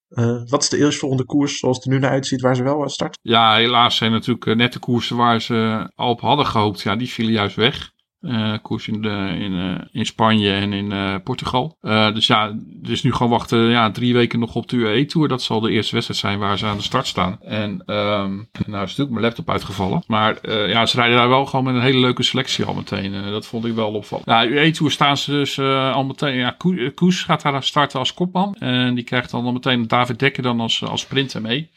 [0.49, 3.18] wat is de eerstvolgende koers zoals het er nu naar uitziet waar ze wel start?
[3.22, 7.09] Ja, helaas zijn natuurlijk net de koersen waar ze al op hadden gehoopt, ja, die
[7.09, 7.91] vielen juist weg.
[8.22, 11.78] Uh, koers in, in, uh, in Spanje en in uh, Portugal.
[12.13, 15.28] dus ja, dus nu gewoon wachten ja, drie weken nog op de UAE Tour.
[15.28, 17.41] Dat zal de eerste wedstrijd zijn waar ze aan de start staan.
[17.41, 20.03] En um, nou is natuurlijk mijn laptop uitgevallen.
[20.07, 23.32] Maar ja, ze rijden daar wel gewoon met een hele leuke selectie al meteen.
[23.32, 24.28] dat vond ik wel opvallend.
[24.28, 26.36] Nou, UAE Tour staan ze dus al meteen.
[26.36, 26.57] Ja,
[26.95, 28.55] Koes gaat daar starten als kopman.
[28.59, 31.69] En die krijgt dan, dan meteen David Dekker dan als, als sprinter mee.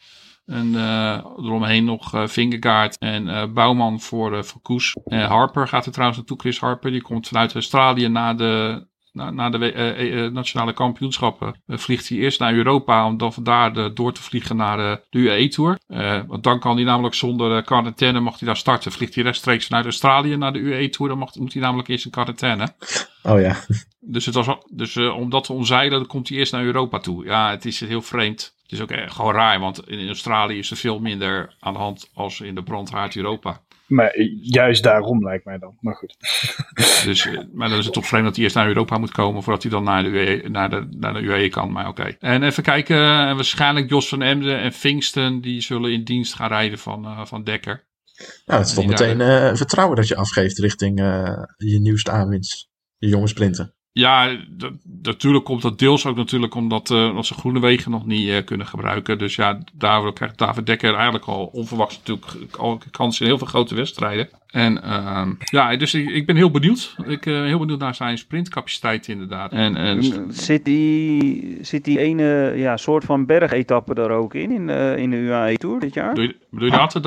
[0.45, 4.95] En uh, eromheen nog uh, Vingegaard en uh, Bouwman voor, voor Koes.
[5.09, 6.39] Harper gaat er trouwens naartoe.
[6.39, 11.61] Chris Harper die komt vanuit Australië na de, na, na de nationale kampioenschappen.
[11.67, 15.19] vliegt hij eerst naar Europa om dan vandaar de, door te vliegen naar de, de
[15.19, 15.79] UAE Tour.
[16.27, 18.91] want dan kan hij namelijk zonder quarantaine mag hij daar starten.
[18.91, 22.05] Vliegt hij rechtstreeks vanuit Australië naar de UAE Tour dan mag, moet hij namelijk eerst
[22.05, 22.73] in quarantaine.
[23.23, 23.55] Oh ja.
[24.07, 26.99] Dus, het was, dus eh, om dat te omzeilen, dan komt hij eerst naar Europa
[26.99, 27.25] toe.
[27.25, 28.54] Ja, het is heel vreemd.
[28.65, 31.79] Het is ook echt gewoon raar, want in Australië is er veel minder aan de
[31.79, 33.61] hand als in de brandhaard Europa.
[33.87, 35.77] Maar eh, juist daarom lijkt mij dan.
[35.79, 36.15] Maar goed.
[37.05, 39.43] Dus, eh, maar dan is het toch vreemd dat hij eerst naar Europa moet komen
[39.43, 41.71] voordat hij dan naar de UE, naar de, naar de UE kan.
[41.71, 42.15] Maar oké.
[42.19, 46.47] En even kijken, eh, waarschijnlijk Jos van Emden en Finksten, die zullen in dienst gaan
[46.47, 47.87] rijden van, eh, van Dekker.
[48.45, 52.69] Nou, het is toch meteen eh, vertrouwen dat je afgeeft richting eh, je nieuwste aanwinst.
[52.97, 53.73] Je jonge sprinter.
[53.97, 54.37] Ja,
[55.01, 58.67] natuurlijk komt dat deels ook natuurlijk omdat, eh, omdat ze Groenewegen nog niet eh, kunnen
[58.67, 59.17] gebruiken.
[59.17, 63.47] Dus ja, daardoor krijgt David Dekker eigenlijk al onverwachts natuurlijk al kans in heel veel
[63.47, 64.29] grote wedstrijden.
[64.55, 66.95] En ehm, ja, dus ik, ik ben heel benieuwd.
[67.07, 69.51] Ik ben heel benieuwd naar zijn sprintcapaciteit inderdaad.
[69.51, 74.69] En, en Zit die, zit die ene ja, soort van bergetappe er ook in, in,
[74.69, 76.09] eh, in de UAE Tour dit jaar?
[76.09, 77.01] bedoel je, bedoel je dat er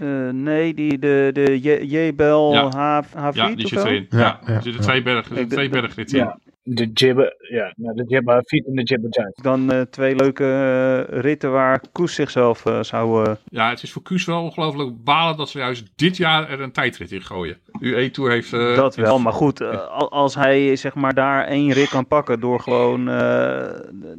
[0.00, 2.68] Eh, nee, die, de, de Je- Jebel Ja.
[2.68, 4.06] H, H4 Ja, die zit erin.
[4.10, 6.24] Ja, Ja, ja, er zitten twee, berg, Ik- twee bergritten in.
[6.24, 6.38] Ja.
[6.70, 9.42] De jibber, ja, nou, de jibber fiets en de jibber giant.
[9.42, 13.26] Dan eh, twee leuke eh, ritten waar Koes zichzelf zou...
[13.26, 16.60] eh, Ja, het is voor Kuus wel ongelooflijk balen dat ze juist dit jaar er
[16.60, 17.56] een tijdrit in gooien.
[17.80, 18.52] UE Tour heeft...
[18.52, 22.40] eh, dat wel, maar goed, al- als hij zeg maar daar één rit kan pakken
[22.40, 23.68] door gewoon eh,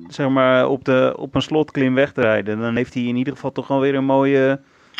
[0.08, 3.34] zeg maar op, de, op een slotklim weg te rijden, dan heeft hij in ieder
[3.34, 4.60] geval toch wel weer een mooie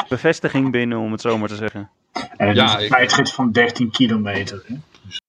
[0.10, 1.90] bevestiging binnen, om het zo maar te zeggen.
[2.38, 4.64] En het Ja, is een ik- tijdrit van 13 kilometer.
[4.68, 4.76] Hè?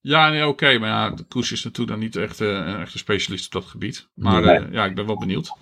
[0.01, 0.79] Ja, nee, oké.
[0.79, 3.71] maar ja, de Koes is natuurlijk dan niet echt eh, een echte specialist op dat
[3.71, 4.09] gebied.
[4.15, 4.57] Maar Nee.
[4.57, 5.53] eh, ja, ik ben wel benieuwd.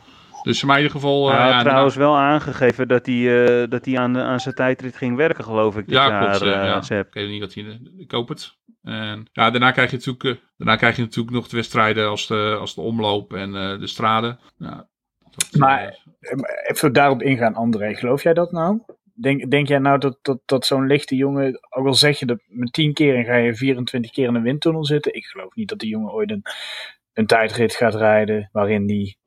[0.43, 1.31] Dus in ieder geval...
[1.31, 4.55] eh, Hij had ja, trouwens wel aangegeven dat hij, eh, dat hij aan, aan zijn
[4.55, 6.87] tijdrit ging werken, geloof ik, dit Ja, jaar, klopt.
[6.89, 6.99] ja.
[6.99, 7.81] Ik weet niet dat hij...
[7.99, 8.57] Ik hoop het.
[8.83, 12.57] En ja, daarna krijg je natuurlijk, daarna krijg je natuurlijk nog de wedstrijden als de,
[12.61, 14.39] als de omloop en eh, de straden.
[14.59, 14.89] Ja,
[15.37, 15.97] dat, Maar-
[16.67, 17.95] Even daarop ingaan, André.
[17.95, 18.79] Geloof jij dat nou?
[19.21, 22.41] Denk, denk jij nou dat, dat, dat zo'n lichte jongen, ook al zeg je dat
[22.47, 25.14] met 10 keer en ga je 24 keer in een windtunnel zitten.
[25.14, 26.43] Ik geloof niet dat die jongen ooit een,
[27.12, 29.19] een tijdrit gaat rijden waarin die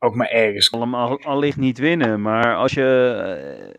[0.00, 0.72] ook maar ergens.
[0.72, 3.14] Allemaal allicht niet winnen, maar als je...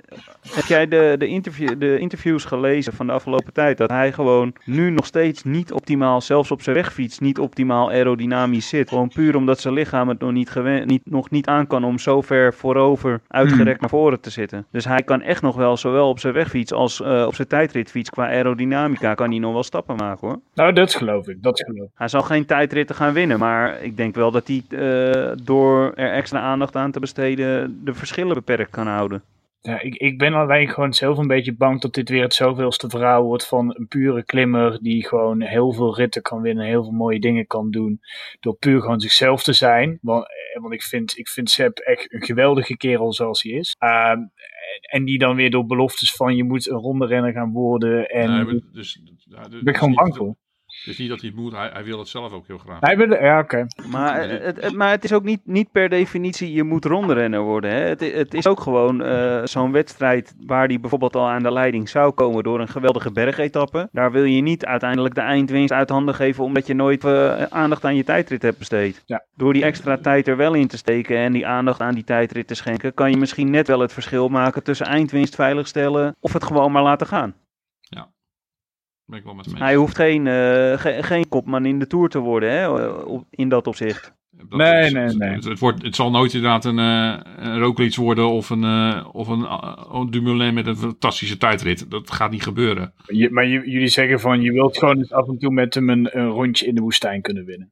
[0.07, 0.17] eh,
[0.55, 3.77] heb jij de, de, interview, de interviews gelezen van de afgelopen tijd?
[3.77, 8.69] Dat hij gewoon nu nog steeds niet optimaal, zelfs op zijn wegfiets, niet optimaal aerodynamisch
[8.69, 8.89] zit.
[8.89, 11.99] Gewoon puur omdat zijn lichaam het nog niet, gewen, niet, nog niet aan kan om
[11.99, 14.65] zo ver voorover uitgerekt naar voren te zitten.
[14.71, 18.09] Dus hij kan echt nog wel, zowel op zijn wegfiets als eh, op zijn tijdritfiets,
[18.09, 20.39] qua aerodynamica, kan hij nog wel stappen maken hoor.
[20.53, 21.43] Nou, dat geloof ik.
[21.43, 21.91] Dat geloof ik.
[21.95, 26.10] Hij zal geen tijdritten gaan winnen, maar ik denk wel dat hij eh, door er
[26.11, 29.23] extra aandacht aan te besteden de verschillen beperkt kan houden.
[29.61, 32.89] Ja, ik, ik ben alleen gewoon zelf een beetje bang dat dit weer het zoveelste
[32.89, 36.91] verhaal wordt van een pure klimmer die gewoon heel veel ritten kan winnen, heel veel
[36.91, 38.01] mooie dingen kan doen,
[38.39, 39.99] door puur gewoon zichzelf te zijn.
[40.01, 43.75] Want, eh, want ik vind, ik vind Sepp echt een geweldige kerel zoals hij is.
[43.79, 44.19] Ehm,
[44.81, 48.05] en die dan weer door beloftes van je moet een ronde renner gaan worden.
[48.09, 50.35] En nee, daar maar dus, ja, dus- ben ik dus gewoon bang voor.
[50.71, 52.77] Het is niet dat hij het moet, hij, hij wil het zelf ook heel graag.
[52.79, 53.65] Hij wil, ja, oké.
[53.89, 57.71] Maar, het, het- maar het is ook niet, niet per definitie je moet rondrenner worden.
[57.71, 57.79] Hè?
[57.81, 61.89] Het, het is ook gewoon eh, zo'n wedstrijd waar die bijvoorbeeld al aan de leiding
[61.89, 63.89] zou komen door een geweldige bergetappe.
[63.91, 67.85] Daar wil je niet uiteindelijk de eindwinst uit handen geven omdat je nooit eh, aandacht
[67.85, 69.03] aan je tijdrit hebt besteed.
[69.05, 69.23] Ja.
[69.35, 72.47] Door die extra tijd er wel in te steken en die aandacht aan die tijdrit
[72.47, 76.43] te schenken, kan je misschien net wel het verschil maken tussen eindwinst veiligstellen of het
[76.43, 77.33] gewoon maar laten gaan.
[79.05, 79.51] Ben ik wel met.
[79.57, 80.33] Hij hoeft geen, eh,
[80.77, 82.67] ge- geen kopman in de Tour te worden hè,
[83.03, 84.13] op- in dat opzicht.
[84.31, 85.29] Dat Nee, is- nee, het, nee.
[85.29, 89.07] Het, het wordt, het zal nooit inderdaad een, eh een Roglic worden of een, eh,
[89.11, 89.45] of een,
[89.99, 91.91] een Dumoulin met een fantastische tijdrit.
[91.91, 92.93] Dat gaat niet gebeuren.
[93.05, 95.89] Je, maar je- jullie zeggen van je wilt gewoon eens af en toe met hem
[95.89, 97.71] een, een rondje in de woestijn kunnen winnen.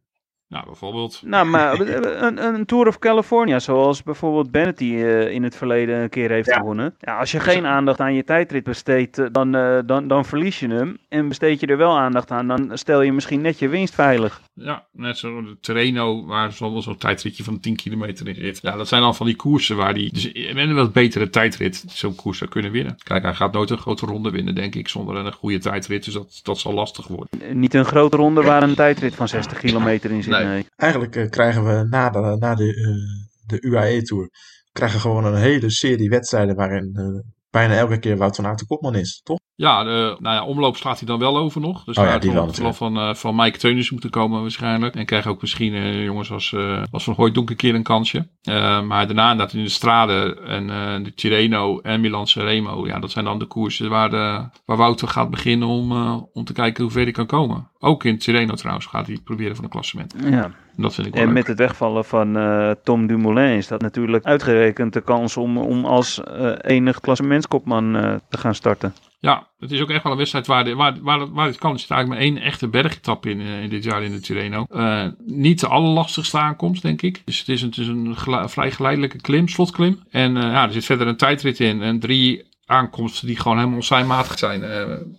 [0.50, 1.22] Nou, bijvoorbeeld.
[1.26, 1.80] Nou, maar
[2.26, 6.30] een, een Tour of California, zoals bijvoorbeeld Bennett die eh, in het verleden een keer
[6.30, 6.56] heeft Ja.
[6.58, 6.96] gewonnen.
[7.00, 10.60] Ja, als je geen aandacht aan je tijdrit besteedt, eh, dan, eh, dan, dan verlies
[10.60, 10.98] je hem.
[11.10, 14.42] En besteed je er wel aandacht aan, dan stel je misschien net je winst veilig.
[14.54, 18.60] Ja, net zo de Terreno, waar zo'n zo'n tijdritje van 10 kilometer in zit.
[18.62, 20.14] Ja, dat zijn dan van die koersen waar die...
[20.14, 22.96] Dus met een wat betere tijdrit zo'n koers zou kunnen winnen.
[23.04, 26.06] Kijk, hij gaat nooit een grote ronde winnen, denk ik, zonder een goede tijdrit.
[26.06, 27.60] Dus dat, dat zal lastig worden.
[27.60, 30.39] Niet een grote ronde waar een tijdrit van 60 kilometer in zit, Nee.
[30.44, 30.66] Nee.
[30.76, 34.30] Eigenlijk eh, krijgen we na de, na de, eh, de UAE-tour
[34.72, 38.66] krijgen gewoon een hele serie wedstrijden waarin eh, bijna elke keer Wout van Aert de
[38.66, 39.39] kopman is, toch?
[39.60, 41.84] Ja, de, nou ja, omloop slaat hij dan wel over nog.
[41.84, 44.96] Dus Oh ja, daar die wel van, eh, van Mike Teunis moeten komen waarschijnlijk.
[44.96, 48.28] En krijgen ook misschien eh, jongens als, eh, als Van Hooijdonk een keer een kansje.
[48.42, 52.88] Eh, maar daarna dat in de Strade en eh, de Tirreno en Milan Sanremo.
[52.88, 56.44] Ja, dat zijn dan de koersen waar, de, waar Wouter gaat beginnen om, eh, om
[56.46, 57.68] te kijken hoe ver hij kan komen.
[57.80, 60.16] Ook in Tirreno trouwens gaat hij proberen van een klassement.
[60.24, 60.44] Ja.
[60.76, 61.38] En dat vind ik wel En leuk.
[61.38, 65.86] met het wegvallen van eh, Tom Dumoulin is dat natuurlijk uitgerekend de kans om, om
[65.86, 68.94] als eh, enig klassementskopman eh, te gaan starten.
[69.22, 71.74] Ja, het is ook echt wel een wedstrijd waar, de, waar, waar, waar het kan.
[71.74, 74.66] Er zit eigenlijk maar één echte bergetap in, eh, in dit jaar in de Tirreno.
[74.70, 77.22] Eh, niet de allerlastigste aankomst, denk ik.
[77.26, 78.16] Dus het is een, het is een
[78.50, 80.04] vrij geleidelijke klim, slotklim.
[80.10, 81.82] En eh, ja, er zit verder een tijdrit in.
[81.82, 84.64] En drie aankomsten die gewoon helemaal onzijnmatig zijn.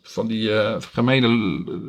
[0.02, 1.28] Van die gemene,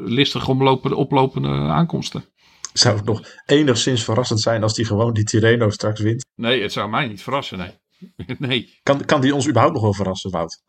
[0.06, 2.26] listig omlopende, oplopende aankomsten.
[2.74, 6.26] Zou het nog enigszins verrassend zijn als die gewoon die Tirreno straks wint?
[6.36, 7.72] Nee, het zou mij niet verrassen, nee.
[8.40, 10.64] nee, Kan, kan die ons überhaupt nog wel verrassen, Wout?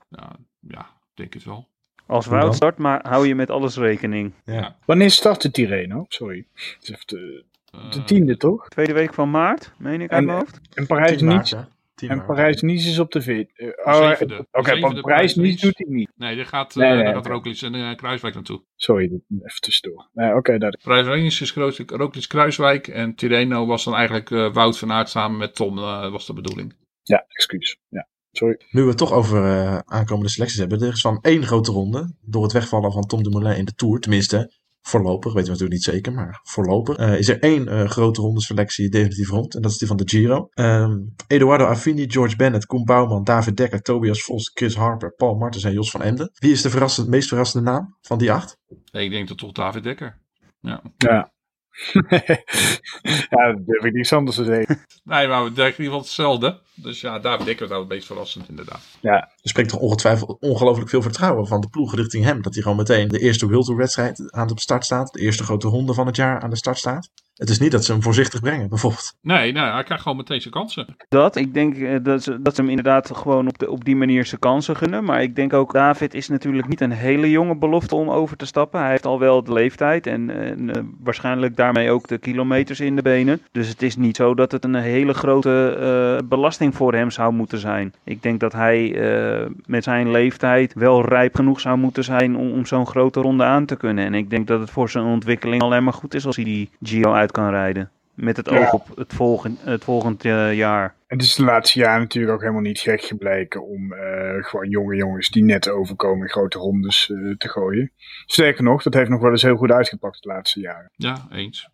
[0.60, 1.68] ja, denk het wel.
[2.06, 2.26] Als?
[2.26, 4.32] Wout start, maar hou je met alles rekening.
[4.44, 4.76] Ja.
[4.86, 6.04] Wanneer start de Tirreno?
[6.08, 6.46] Sorry.
[6.80, 8.68] Is de, de Eh, tiende, toch?
[8.68, 10.56] Tweede week van maart, meen ik En- uit mijn hoofd.
[10.56, 11.48] En 10 Parijs niet.
[11.48, 11.68] ja.
[11.94, 12.24] 10 En.
[12.24, 13.50] Parijs-Nice is op de veert.
[13.58, 14.10] eh, oh.
[14.50, 15.66] Oké, want Parijs-Nice Parijs-Nice.
[15.66, 16.10] doet hij niet.
[16.16, 17.26] Nee, gaat, Nee, eh nee, daar gaat.
[17.26, 18.62] Roglic en uh, Kruiswijk naartoe.
[18.76, 19.04] Sorry,
[19.42, 20.08] even tussendoor.
[20.12, 24.78] Nee, Oké, dat Prijs is groot Roglic Kruiswijk en Tirreno was dan eigenlijk eh, Wout
[24.78, 26.74] van Aert samen met Tom, eh, was de bedoeling.
[27.02, 27.78] Ja, excuus.
[27.88, 28.60] Ja, sorry.
[28.70, 30.80] Nu we het toch over eh, aankomende selecties hebben.
[30.80, 32.14] Er is van één grote ronde.
[32.20, 34.00] Door het wegvallen van Tom Dumoulin in de Tour.
[34.00, 34.52] Tenminste,
[34.82, 35.32] voorlopig.
[35.32, 36.12] Weten we natuurlijk niet zeker.
[36.12, 36.96] Maar voorlopig.
[36.96, 39.54] eh, is er één eh, grote ronde selectie definitief rond.
[39.54, 40.48] En dat is die van de Giro.
[40.50, 45.64] Ehm, Eduardo Affini, George Bennett, Koen Bouwman, David Dekker, Tobias Vos, Chris Harper, Paul Martens
[45.64, 46.30] en Jos van Emden.
[46.34, 48.58] Wie is de verrassend, meest verrassende naam van die acht?
[48.92, 50.20] Nee, ik denk dat toch David Dekker.
[50.60, 50.82] Ja.
[50.96, 51.32] ja,
[53.30, 54.80] dat durf ik niks anders te zeggen.
[55.04, 56.60] Nee, maar we denken in ieder geval hetzelfde.
[56.74, 58.80] Dus ja, David Dekker is nou het meest verrassend inderdaad.
[59.00, 62.42] Er spreekt toch ongetwijfeld ongelooflijk veel vertrouwen van de ploeg richting hem.
[62.42, 65.12] Dat hij gewoon meteen de eerste Tour wedstrijd aan de start staat.
[65.12, 67.10] De eerste grote ronde van het jaar aan de start staat.
[67.42, 69.14] Het is niet dat ze hem voorzichtig brengen, bijvoorbeeld.
[69.22, 70.96] Nee, nee, hij krijgt gewoon meteen zijn kansen.
[71.08, 73.96] Dat, ik denk eh, dat, ze, dat ze hem inderdaad gewoon op, de, op die
[73.96, 75.04] manier zijn kansen gunnen.
[75.04, 78.46] Maar ik denk ook, David is natuurlijk niet een hele jonge belofte om over te
[78.46, 78.80] stappen.
[78.80, 82.96] Hij heeft al wel de leeftijd en, en, eh, waarschijnlijk daarmee ook de kilometers in
[82.96, 83.40] de benen.
[83.52, 87.32] Dus het is niet zo dat het een hele grote eh, belasting voor hem zou
[87.32, 87.94] moeten zijn.
[88.04, 92.52] Ik denk dat hij eh, met zijn leeftijd wel rijp genoeg zou moeten zijn om,
[92.52, 94.04] om zo'n grote ronde aan te kunnen.
[94.04, 96.70] En ik denk dat het voor zijn ontwikkeling alleen maar goed is als hij die
[96.82, 97.90] Giro uit kan rijden.
[98.14, 98.58] Met het Ja.
[98.58, 100.94] oog op het volgend, het volgend eh, jaar.
[101.06, 104.96] Het is de laatste jaren natuurlijk ook helemaal niet gek gebleken om eh, gewoon jonge
[104.96, 107.90] jongens die net overkomen in grote rondes eh, te gooien.
[108.26, 110.90] Sterker nog, dat heeft nog wel eens heel goed uitgepakt de laatste jaren.
[110.96, 111.68] Ja, eens.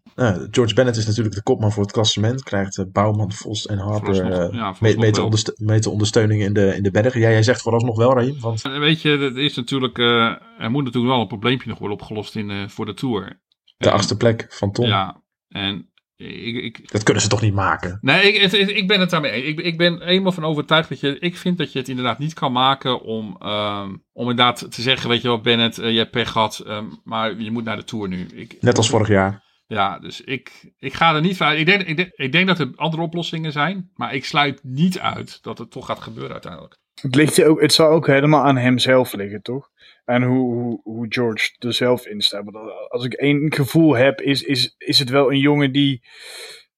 [0.51, 2.43] George Bennett is natuurlijk de kopman voor het klassement.
[2.43, 5.25] Krijgt Bouwman, Vos en Harper Vooralsnog, eh, ja, me- vooralsnog meter, wel.
[5.25, 7.21] onderste- ondersteuning in de, in de bergen.
[7.21, 8.41] Ja, jij zegt vooralsnog wel, Raim.
[8.41, 11.99] Want weet je, er is natuurlijk, eh, er moet natuurlijk wel een probleempje nog worden
[11.99, 13.41] opgelost in, eh, voor de Tour.
[13.77, 14.87] de achtste plek van Tom.
[14.87, 17.99] Ja, en ik, ik, Dat kunnen ze toch niet maken?
[18.01, 19.47] Nee, ik, het- het- ik ben het daarmee eens.
[19.47, 21.19] Ik, ik ben helemaal van overtuigd dat je.
[21.19, 23.37] Ik vind dat je het inderdaad niet kan maken om.
[23.41, 26.59] ehm, om inderdaad te zeggen: Weet je wel, Bennett, eh, je hebt pech gehad.
[26.67, 28.27] ehm, maar je moet naar de tour nu.
[28.35, 29.47] Ik, Net als vorig jaar.
[29.67, 31.53] Ja, dus ik, ik ga er niet van.
[31.53, 33.91] Ik denk, ik, denk, ik denk dat er andere oplossingen zijn.
[33.95, 36.77] Maar ik sluit niet uit dat het toch gaat gebeuren uiteindelijk.
[37.01, 39.69] Het, ligt ook, het zal ook helemaal aan hemzelf liggen, toch?
[40.09, 42.45] En hoe, hoe, George er zelf in staat.
[42.45, 46.03] Want als ik één gevoel heb, is, is, is het wel een jongen die,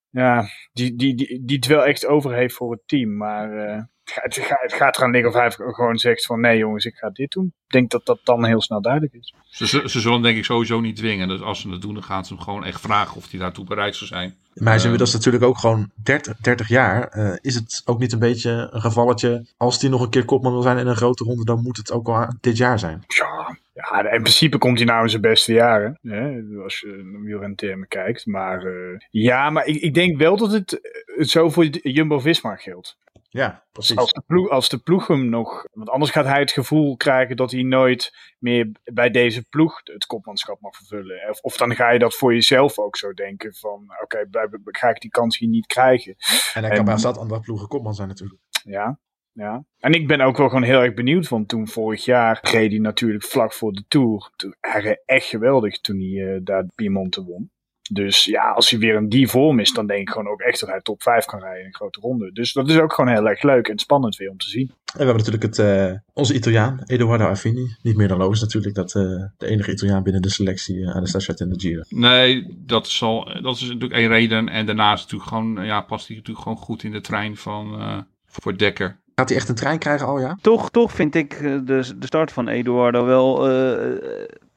[0.08, 3.16] ja, die, die, die, die het wel echt over heeft voor het team.
[3.16, 3.82] Maar eh,
[4.14, 6.94] het, gaat, het, gaat, gaat eraan liggen of hij gewoon zegt van nee jongens, ik
[6.94, 7.46] ga dit doen.
[7.46, 9.34] Ik denk dat dat dan heel snel duidelijk is.
[9.48, 11.28] Ze, ze, ze zullen hem denk ik sowieso niet dwingen.
[11.28, 13.64] Dus als ze het doen, dan gaan ze hem gewoon echt vragen of hij daartoe
[13.64, 14.34] bereid zou zijn.
[14.54, 14.82] Maar hij is Ehm.
[14.84, 17.08] inmiddels natuurlijk ook gewoon 30, 30 jaar.
[17.08, 19.46] Eh, is het ook niet een beetje een gevalletje.
[19.56, 21.92] Als hij nog een keer kopman wil zijn in een grote ronde, dan moet het
[21.92, 23.04] ook wel dit jaar zijn.
[23.06, 25.98] Ja, ja, in principe komt hij nou in zijn beste jaren.
[26.02, 28.26] Hè, als je naar wielrentermen kijkt.
[28.26, 30.80] Maar eh, ja, maar ik, ik denk wel dat het,
[31.16, 32.96] het zo voor Jumbo-Visma geldt.
[33.32, 33.96] Ja, precies.
[33.96, 35.64] Als de, ploeg, als de ploeg hem nog.
[35.72, 40.06] Want anders gaat hij het gevoel krijgen dat hij nooit meer bij deze ploeg het
[40.06, 41.28] kopmanschap mag vervullen.
[41.30, 44.88] Of, of dan ga je dat voor jezelf ook zo denken: van oké, bij- ga
[44.88, 46.14] ik die kans hier niet krijgen?
[46.54, 48.40] En hij kan bij zat andere ploegen kopman zijn natuurlijk.
[48.64, 48.98] Ja.
[49.32, 49.64] Ja.
[49.78, 52.80] En ik ben ook wel gewoon heel erg benieuwd, want toen vorig jaar reed hij
[52.80, 54.30] natuurlijk vlak voor de Tour.
[54.36, 57.50] Toen, hij echt geweldig toen hij eh, daar Piemonte won.
[57.92, 60.60] Dus ja, als hij weer in die vorm is, dan denk ik gewoon ook echt
[60.60, 62.32] dat hij top 5 kan rijden in een grote ronde.
[62.32, 64.68] Dus dat is ook gewoon heel erg leuk en spannend weer om te zien.
[64.68, 67.76] En we hebben natuurlijk het, eh, onze Italiaan, Eduardo Affini.
[67.82, 69.02] Niet meer dan logisch natuurlijk dat eh,
[69.36, 71.82] de enige Italiaan binnen de selectie eh, aan de start in de Giro.
[71.88, 74.48] Nee, dat, zal, dat is natuurlijk één reden.
[74.48, 77.98] En daarnaast natuurlijk gewoon, ja, past hij natuurlijk gewoon goed in de trein van, eh,
[78.26, 78.98] voor Dekker.
[79.14, 80.38] Gaat hij echt een trein krijgen al, ja?
[80.40, 83.98] Toch, toch vind ik de, de start van Eduardo wel eh,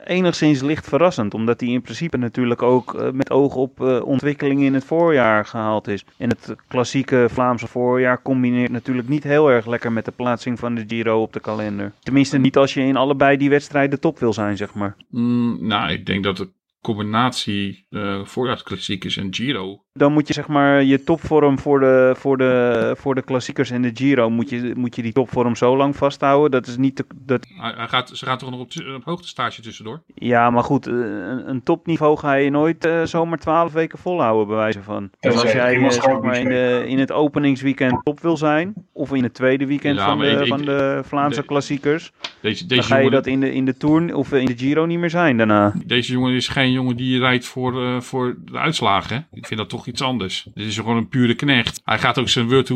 [0.06, 1.34] enigszins licht verrassend.
[1.34, 5.45] Omdat hij in principe natuurlijk ook eh, met oog op eh, ontwikkeling in het voorjaar
[5.45, 6.06] gehaald is.
[6.18, 10.76] En het klassieke Vlaamse voorjaar combineert natuurlijk niet heel erg lekker met de plaatsing van
[10.76, 11.91] de Giro op de kalender.
[11.99, 14.95] Tenminste niet als je in allebei die wedstrijden top wil zijn, zeg maar.
[15.10, 16.51] Mm, nou, ik denk dat de
[16.82, 22.37] combinatie eh voorjaarsklassiekers en Giro dan moet je zeg maar je topvorm voor de, voor
[22.37, 25.95] de, voor de klassiekers en de Giro, moet je, moet je die topvorm zo lang
[25.95, 26.51] vasthouden.
[26.51, 29.61] Dat is niet te, dat, Hij, hij gaat, ze gaan toch nog op, op hoogtestage
[29.61, 30.01] tussendoor?
[30.15, 34.47] ja, maar goed, eh, een, een topniveau ga je nooit eh, zomaar 12 weken volhouden,
[34.47, 35.09] bij wijze van.
[35.19, 39.13] Dus als jij eh, zeg maar in, de, in het openingsweekend top wil zijn, of
[39.13, 42.87] in het tweede weekend Ja, van, de, ik- van de Vlaamse klassiekers, Deze, dan deze,
[42.89, 45.09] ga je jongen, dat in de, in de Tour of in de Giro niet meer
[45.09, 45.73] zijn daarna.
[45.85, 49.15] deze jongen is geen jongen die rijdt voor, eh, voor de uitslagen.
[49.15, 49.37] Hè?
[49.37, 50.47] Ik vind dat toch iets anders.
[50.53, 51.81] Dit is gewoon een pure knecht.
[51.84, 52.67] Hij gaat ook zijn World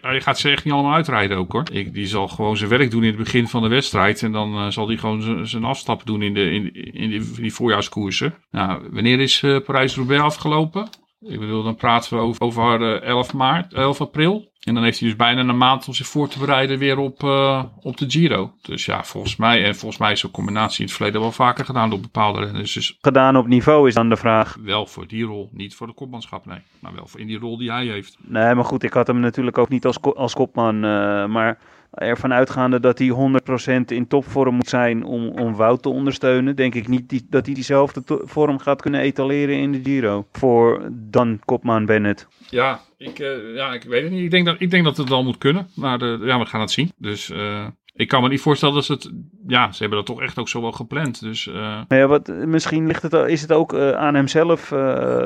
[0.00, 1.64] hij gaat ze echt niet allemaal uitrijden ook hoor.
[1.72, 4.22] Ik, die zal gewoon zijn werk doen in het begin van de wedstrijd.
[4.22, 7.52] En dan eh, zal hij gewoon zijn- afstappen doen in, de, in, in die, die
[7.52, 8.34] voorjaarskoersen.
[8.50, 10.88] Nou, wanneer is eh Parijs-Roubaix afgelopen?
[11.20, 14.48] Ik bedoel, dan praten we over, over eh, 11 maart, 11 april.
[14.60, 17.22] En dan heeft hij dus bijna een maand om zich voor te bereiden weer op,
[17.22, 18.52] eh, op de Giro.
[18.62, 21.64] Dus ja, volgens mij, en volgens mij is zo'n combinatie in het verleden wel vaker
[21.64, 22.72] gedaan door bepaalde renners.
[22.72, 24.56] Dus Gedaan op niveau is dan de vraag.
[24.64, 26.58] wel voor die rol, niet voor de kopmanschap, nee.
[26.78, 28.16] Maar wel voor in die rol die hij heeft.
[28.26, 30.74] Nee, maar goed, ik had hem natuurlijk ook niet als, als kopman.
[30.84, 31.58] eh, maar
[31.90, 36.74] ervan uitgaande dat hij 100% in topvorm moet zijn om, om Wout te ondersteunen, denk
[36.74, 40.26] ik niet die- dat hij diezelfde vorm gaat kunnen etaleren in de Giro.
[40.32, 42.28] Voor dan kopman Bennett.
[42.50, 44.22] Ja, ik, eh, ja, ik weet het niet.
[44.24, 45.68] Ik denk dat, ik denk dat het wel moet kunnen.
[45.74, 46.92] Maar eh, ja, we gaan het zien.
[46.96, 47.66] Dus eh,
[48.00, 49.12] ik kan me niet voorstellen dat ze het...
[49.46, 51.20] Ja, ze hebben dat toch echt ook zo wel gepland.
[51.20, 54.78] Dus Nou ja, wat, misschien ligt het, is het ook eh, aan hemzelf eh,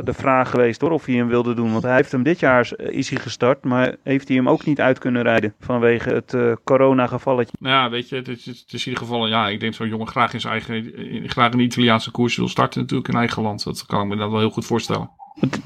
[0.05, 1.73] de vraag geweest hoor, of hij hem wilde doen.
[1.73, 4.81] Want hij heeft hem dit jaar is hij gestart, maar heeft hij hem ook niet
[4.81, 7.57] uit kunnen rijden vanwege het corona-gevalletje.
[7.61, 9.27] nou ja, weet je, het is, het is in ieder geval...
[9.27, 10.93] Ja, ik denk zo'n jongen graag in zijn eigen...
[11.29, 13.65] Graag de Italiaanse koers wil starten natuurlijk in eigen land.
[13.65, 15.11] Dat kan ik me dan wel heel goed voorstellen.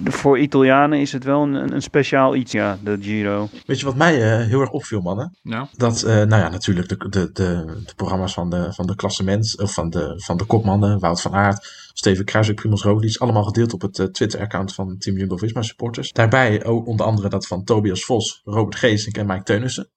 [0.04, 3.48] Voor Italianen is het wel een, een speciaal iets, ja, de Giro.
[3.66, 5.36] Weet je wat mij eh, heel erg opviel, mannen?
[5.42, 8.94] Nou, Dat, eh, nou ja, natuurlijk de, de, de, de programma's van de, van de
[8.94, 13.44] klassement, of van de, van de kopmannen, Wout van Aert, Steven Kruijswijk, Primoz Roglic, allemaal
[13.44, 16.12] gedeeld op het eh, Twitter-account van Team Jumbo-Visma supporters.
[16.12, 19.88] Daarbij ook onder andere dat van Tobias Vos, Robert Geesink en Mike Teunissen.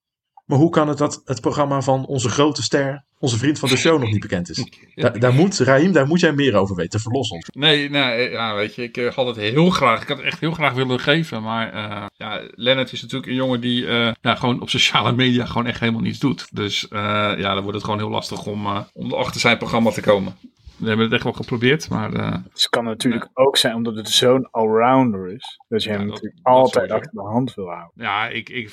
[0.44, 3.76] Maar hoe kan het dat het programma van onze grote ster, onze vriend van de
[3.76, 4.64] show, nog niet bekend is?
[4.94, 7.00] Da- daar moet, Raim, daar moet jij meer over weten.
[7.00, 7.48] Verlos ons.
[7.52, 10.40] Nee, nee, ja, weet je, ik eh, had het heel graag, ik had het echt
[10.40, 14.34] heel graag willen geven, maar eh ja, Lennart is natuurlijk een jongen die eh, ja,
[14.34, 16.46] gewoon op sociale media gewoon echt helemaal niets doet.
[16.52, 16.98] Dus eh,
[17.38, 20.36] ja, dan wordt het gewoon heel lastig om, eh, om achter zijn programma te komen.
[20.82, 24.08] We hebben het echt wel geprobeerd, maar eh, Het kan natuurlijk ook zijn omdat het
[24.08, 25.60] zo'n allrounder is.
[25.68, 27.90] Dat je hem Ja, dat- natuurlijk dat altijd achter de hand wil houden.
[27.94, 28.70] ja, ik, ik,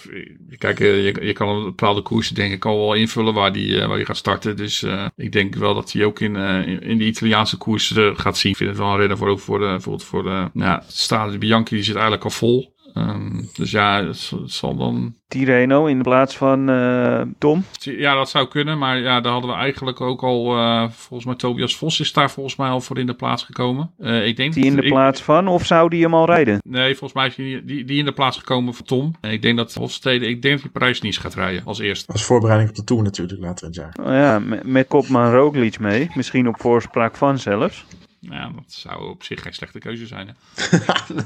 [0.58, 3.80] kijk, eh, je, je kan een bepaalde koersen denk ik al wel invullen waar die,
[3.82, 4.56] eh, waar die gaat starten.
[4.58, 4.86] Dus
[5.16, 8.52] ik denk wel dat hij ook in, in, in de Italiaanse koersen gaat zien.
[8.52, 11.76] Ik vind het wel een renner voor, ook voor, bijvoorbeeld voor de, ja, Stade Bianchi,
[11.76, 12.74] die zit eigenlijk al vol.
[13.00, 17.64] Ehm, dus ja, het, zal- het zal dan Tireno in plaats van eh, Tom.
[17.80, 21.36] Ja, dat zou kunnen, maar ja, daar hadden we eigenlijk ook al, eh, volgens mij
[21.36, 23.92] Tobias Vos is daar volgens mij al voor in de plaats gekomen.
[24.00, 26.58] Eh, ik denk Die in de ik- plaats van, of zou die hem al rijden?
[26.68, 29.16] Nee, volgens mij is die, die, die in de plaats gekomen voor Tom.
[29.22, 32.12] En ik denk dat Hofstede, ik denk dat hij Parijs-Nice gaat rijden als eerste.
[32.12, 34.08] Als voorbereiding op de Tour natuurlijk later in het jaar.
[34.08, 36.10] Oh ja, met, met kopman Roglic mee.
[36.16, 37.86] Misschien op voorspraak van zelfs.
[38.20, 40.28] Ja, dat zou op zich geen slechte keuze zijn.
[40.28, 40.34] Hè?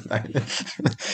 [0.09, 0.43] Nee.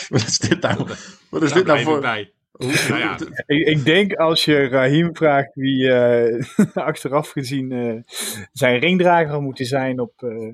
[0.10, 0.88] Wat is dit nou?
[1.30, 2.00] Wat is Daar dit nou voor...
[2.02, 2.32] bij.
[2.52, 6.46] Hoe- Nou ja, Ik, ik denk als je Rahim vraagt wie eh,
[6.88, 8.14] achteraf gezien eh,
[8.52, 10.54] zijn ringdrager had moeten zijn op, eh,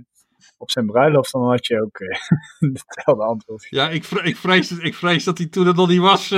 [0.58, 2.20] op zijn bruiloft, dan had je ook eh,
[2.74, 3.68] hetzelfde antwoord.
[3.70, 6.30] ja ik, vre- ik, vrees, ik vrees dat hij toen het nog niet was.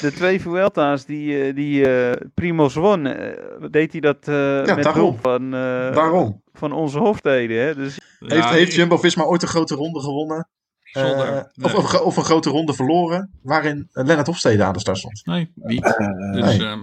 [0.00, 4.34] De twee Vuelta's die, eh, die eh Primoz won, eh, deed hij dat eh,
[4.74, 4.94] met daarom.
[5.02, 6.42] hulp van, eh, Waarom?
[6.52, 7.54] van onze Hofstede.
[7.54, 7.74] Hè?
[7.74, 10.48] Dus Heeft, Ja, heeft ik- Jumbo-Visma ooit een grote ronde gewonnen?
[10.82, 11.76] Zonder, Eh, nee.
[11.76, 13.30] of, of, een grote ronde verloren?
[13.42, 15.20] Waarin Lennart Hofstede aan de start stond?
[15.26, 15.82] Nee, niet.
[15.82, 16.62] Dus, nee.
[16.68, 16.78] ehm,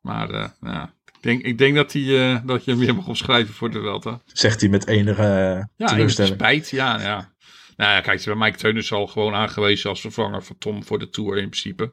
[0.00, 2.02] maar eh, ja, ik, denk, ik denk dat, hij,
[2.32, 4.20] eh, dat je hem weer mag opschrijven voor de Welta.
[4.26, 6.34] Zegt hij met enige eh, Ja, teleurstelling.
[6.34, 6.70] spijt.
[6.70, 7.32] Ja, ja.
[7.76, 11.08] Nou ja, kijk, bij Mike Teunissen al gewoon aangewezen als vervanger van Tom voor de
[11.10, 11.92] Tour in principe.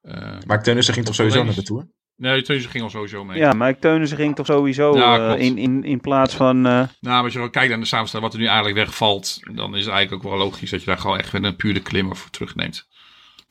[0.00, 1.88] Eh, Maar Teunissen ging toch sowieso Alleen naar de Tour?
[2.16, 3.38] nee, Teunissen ging al sowieso mee.
[3.38, 6.56] ja, Mike Teunissen ging toch sowieso Ja, eh, in, in, in plaats van...
[6.56, 9.38] eh, Nou, maar als je dan kijkt naar de samenstelling wat er nu eigenlijk wegvalt,
[9.54, 11.80] dan is het eigenlijk ook wel logisch dat je daar gewoon echt weer een pure
[11.80, 12.88] klimmer voor terugneemt.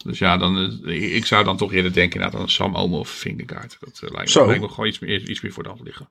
[0.06, 3.78] Dus ja, dan, ik- zou dan toch eerder denken een Sam Omo of Vingegaard.
[3.80, 4.46] Dat eh, lijkt, Zo.
[4.46, 6.10] lijkt me gewoon iets meer, iets meer voor de hand liggen.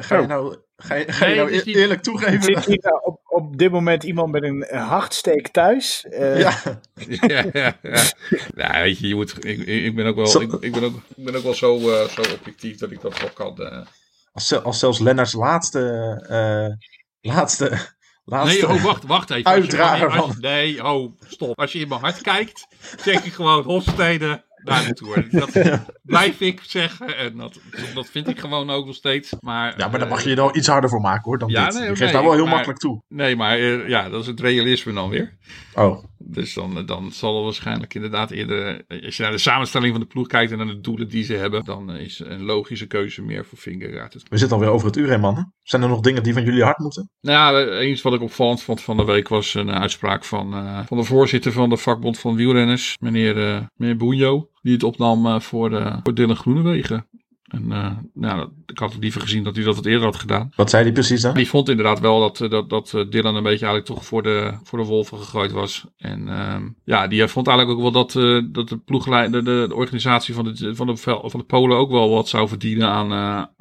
[0.00, 2.42] Ga je nou, ga je, ga je Nee, nou niet- eerlijk toegeven?
[2.42, 6.04] Zit hier nou op, op dit moment iemand met een hartsteek thuis?
[6.04, 6.58] Eh, Ja,
[7.26, 8.02] ja, ja, ja.
[8.56, 10.94] Ja, weet je, je moet, ik, ik ben ook wel, Zo- ik, ik ben ook,
[11.16, 13.58] ik ben ook wel zo, eh, zo objectief dat ik dat wel kan.
[13.58, 13.80] eh.
[14.32, 15.80] als, als zelfs Lennarts laatste,
[16.28, 16.88] eh,
[17.32, 17.70] laatste,
[18.24, 18.66] laatste...
[18.66, 19.50] Nee, oh, wacht, wacht even.
[19.50, 21.58] Uitdrager van- Nee, oh, stop.
[21.58, 22.66] Als je in mijn hart kijkt,
[23.02, 25.26] zeg ik gewoon Hofstede naar de Tour.
[25.30, 27.16] Dat blijf ik zeggen.
[27.16, 27.58] En dat,
[27.94, 29.32] dat vind ik gewoon ook nog steeds.
[29.40, 31.48] Maar, Ja, maar daar eh, mag je er wel iets harder voor maken hoor dan
[31.48, 31.78] Ja, dit.
[31.78, 33.02] nee, je geeft daar wel heel maar- makkelijk toe.
[33.08, 35.36] Nee, maar eh, ja, dat is het realisme dan weer.
[35.74, 38.84] Oh, Dus dan, dan zal er waarschijnlijk inderdaad eerder...
[38.86, 41.24] eh, Als je naar de samenstelling van de ploeg kijkt en naar de doelen die
[41.24, 41.64] ze hebben...
[41.64, 44.12] dan is een logische keuze meer voor Vingegaard.
[44.28, 45.54] We zitten alweer over het uur heen mannen.
[45.62, 47.10] Zijn er nog dingen die van jullie hard moeten?
[47.20, 50.86] Nou ja, eens wat ik opvallend vond van de week was een uitspraak van, eh,
[50.86, 55.26] van de voorzitter van de vakbond van wielrenners, meneer, eh meneer Boenjo, die het opnam
[55.26, 57.06] eh, voor, eh voor Dylan Groenewegen.
[57.52, 60.52] En eh, nou, ik had het liever gezien dat hij dat wat eerder had gedaan.
[60.56, 61.34] Wat zei die precies dan?
[61.34, 64.22] Die vond inderdaad wel dat, eh, dat, dat eh, Dylan een beetje eigenlijk toch voor
[64.22, 65.84] de, voor de wolven gegooid was.
[65.96, 68.12] En ehm, ja, die vond eigenlijk ook wel dat,
[68.52, 72.10] dat de ploegleider, de, de organisatie van de, van, de, van de Polen ook wel
[72.10, 73.12] wat zou verdienen aan,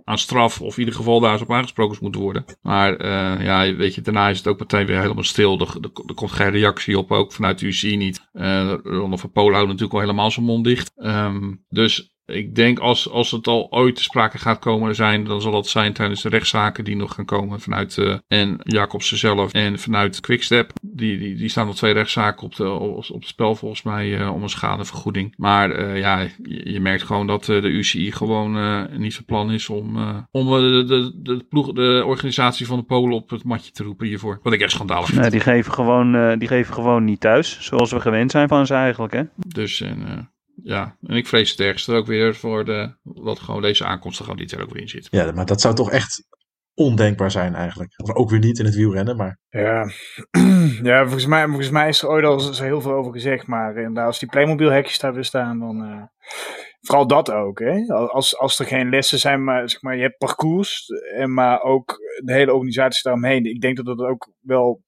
[0.04, 0.62] aan straf.
[0.62, 2.46] Of in ieder geval daar eens op aangesproken zou moeten worden.
[2.62, 3.06] Maar
[3.44, 5.60] ja, weet je, daarna is het ook meteen weer helemaal stil.
[5.60, 8.30] Er, er, er komt geen reactie op, ook vanuit de UCI niet.
[8.34, 10.92] Eh Ronde van Polen houdt natuurlijk al helemaal zijn mond dicht.
[10.96, 15.42] Ehm, dus ik denk als, als het al ooit te sprake gaat komen zijn, dan
[15.42, 19.54] zal dat zijn tijdens de rechtszaken die nog gaan komen vanuit eh, en Jacobsen zelf
[19.54, 20.72] en vanuit Quickstep.
[20.82, 24.20] Die, die, die staan nog twee rechtszaken op, de, op, op het spel volgens mij
[24.20, 25.34] eh, om een schadevergoeding.
[25.38, 28.50] Maar eh, ja, je, je merkt gewoon dat de UCI gewoon
[28.98, 29.98] niet van plan is om,
[30.32, 34.08] om de, de, de, ploeg, de organisatie van de Polen op het matje te roepen
[34.08, 34.40] hiervoor.
[34.44, 35.22] Wat ik echt schandalig vind.
[35.22, 38.74] Nee, die, geven gewoon, die geven gewoon niet thuis, zoals we gewend zijn van ze
[38.74, 39.14] eigenlijk.
[39.14, 39.24] Hè?
[39.36, 40.31] Dus en,
[40.64, 44.24] ja, en ik vrees het ergste ook weer voor de, wat gewoon deze aankomst er
[44.24, 45.08] gewoon dit jaar ook weer in zit.
[45.12, 46.24] Ja, maar dat zou toch echt
[46.74, 47.94] ondenkbaar zijn eigenlijk.
[48.04, 49.90] Of ook weer niet in het wielrennen, maar Ja,
[50.92, 53.48] ja volgens, mij, volgens mij is er ooit al zo heel veel over gezegd.
[53.48, 55.84] Maar inderdaad, als die Playmobil-hekjes daar weer staan, dan...
[55.84, 56.04] eh,
[56.82, 57.94] vooral dat ook, hè.
[57.94, 61.98] Als, als er geen lessen zijn, maar, zeg maar je hebt parcours, en maar ook
[62.24, 63.46] de hele organisatie daaromheen.
[63.46, 64.84] Ik denk dat dat ook wel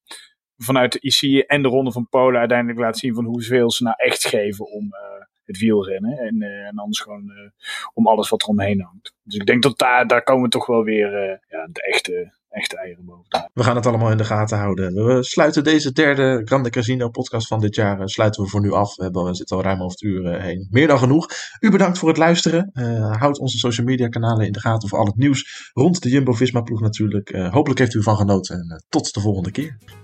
[0.58, 3.96] vanuit de IC en de Ronde van Polen uiteindelijk laat zien van hoeveel ze nou
[3.98, 6.18] echt geven om eh, het wielrennen.
[6.18, 7.50] En, eh, en anders gewoon eh,
[7.94, 9.14] om alles wat er omheen hangt.
[9.24, 12.78] Dus ik denk dat daar, daar komen toch wel weer eh, ja, de echte, echte
[12.78, 13.50] eieren boven.
[13.54, 15.06] we gaan het allemaal in de gaten houden.
[15.06, 18.96] We sluiten deze derde Grande Casino podcast van dit jaar sluiten we voor nu af.
[18.96, 20.68] We, hebben, we zitten al ruim over het uur heen.
[20.72, 21.28] Meer dan genoeg.
[21.60, 22.70] U bedankt voor het luisteren.
[23.20, 26.62] Houd onze social media kanalen in de gaten voor al het nieuws rond de Jumbo-Visma
[26.62, 27.30] ploeg natuurlijk.
[27.30, 30.03] Hopelijk heeft u ervan genoten en tot de volgende keer.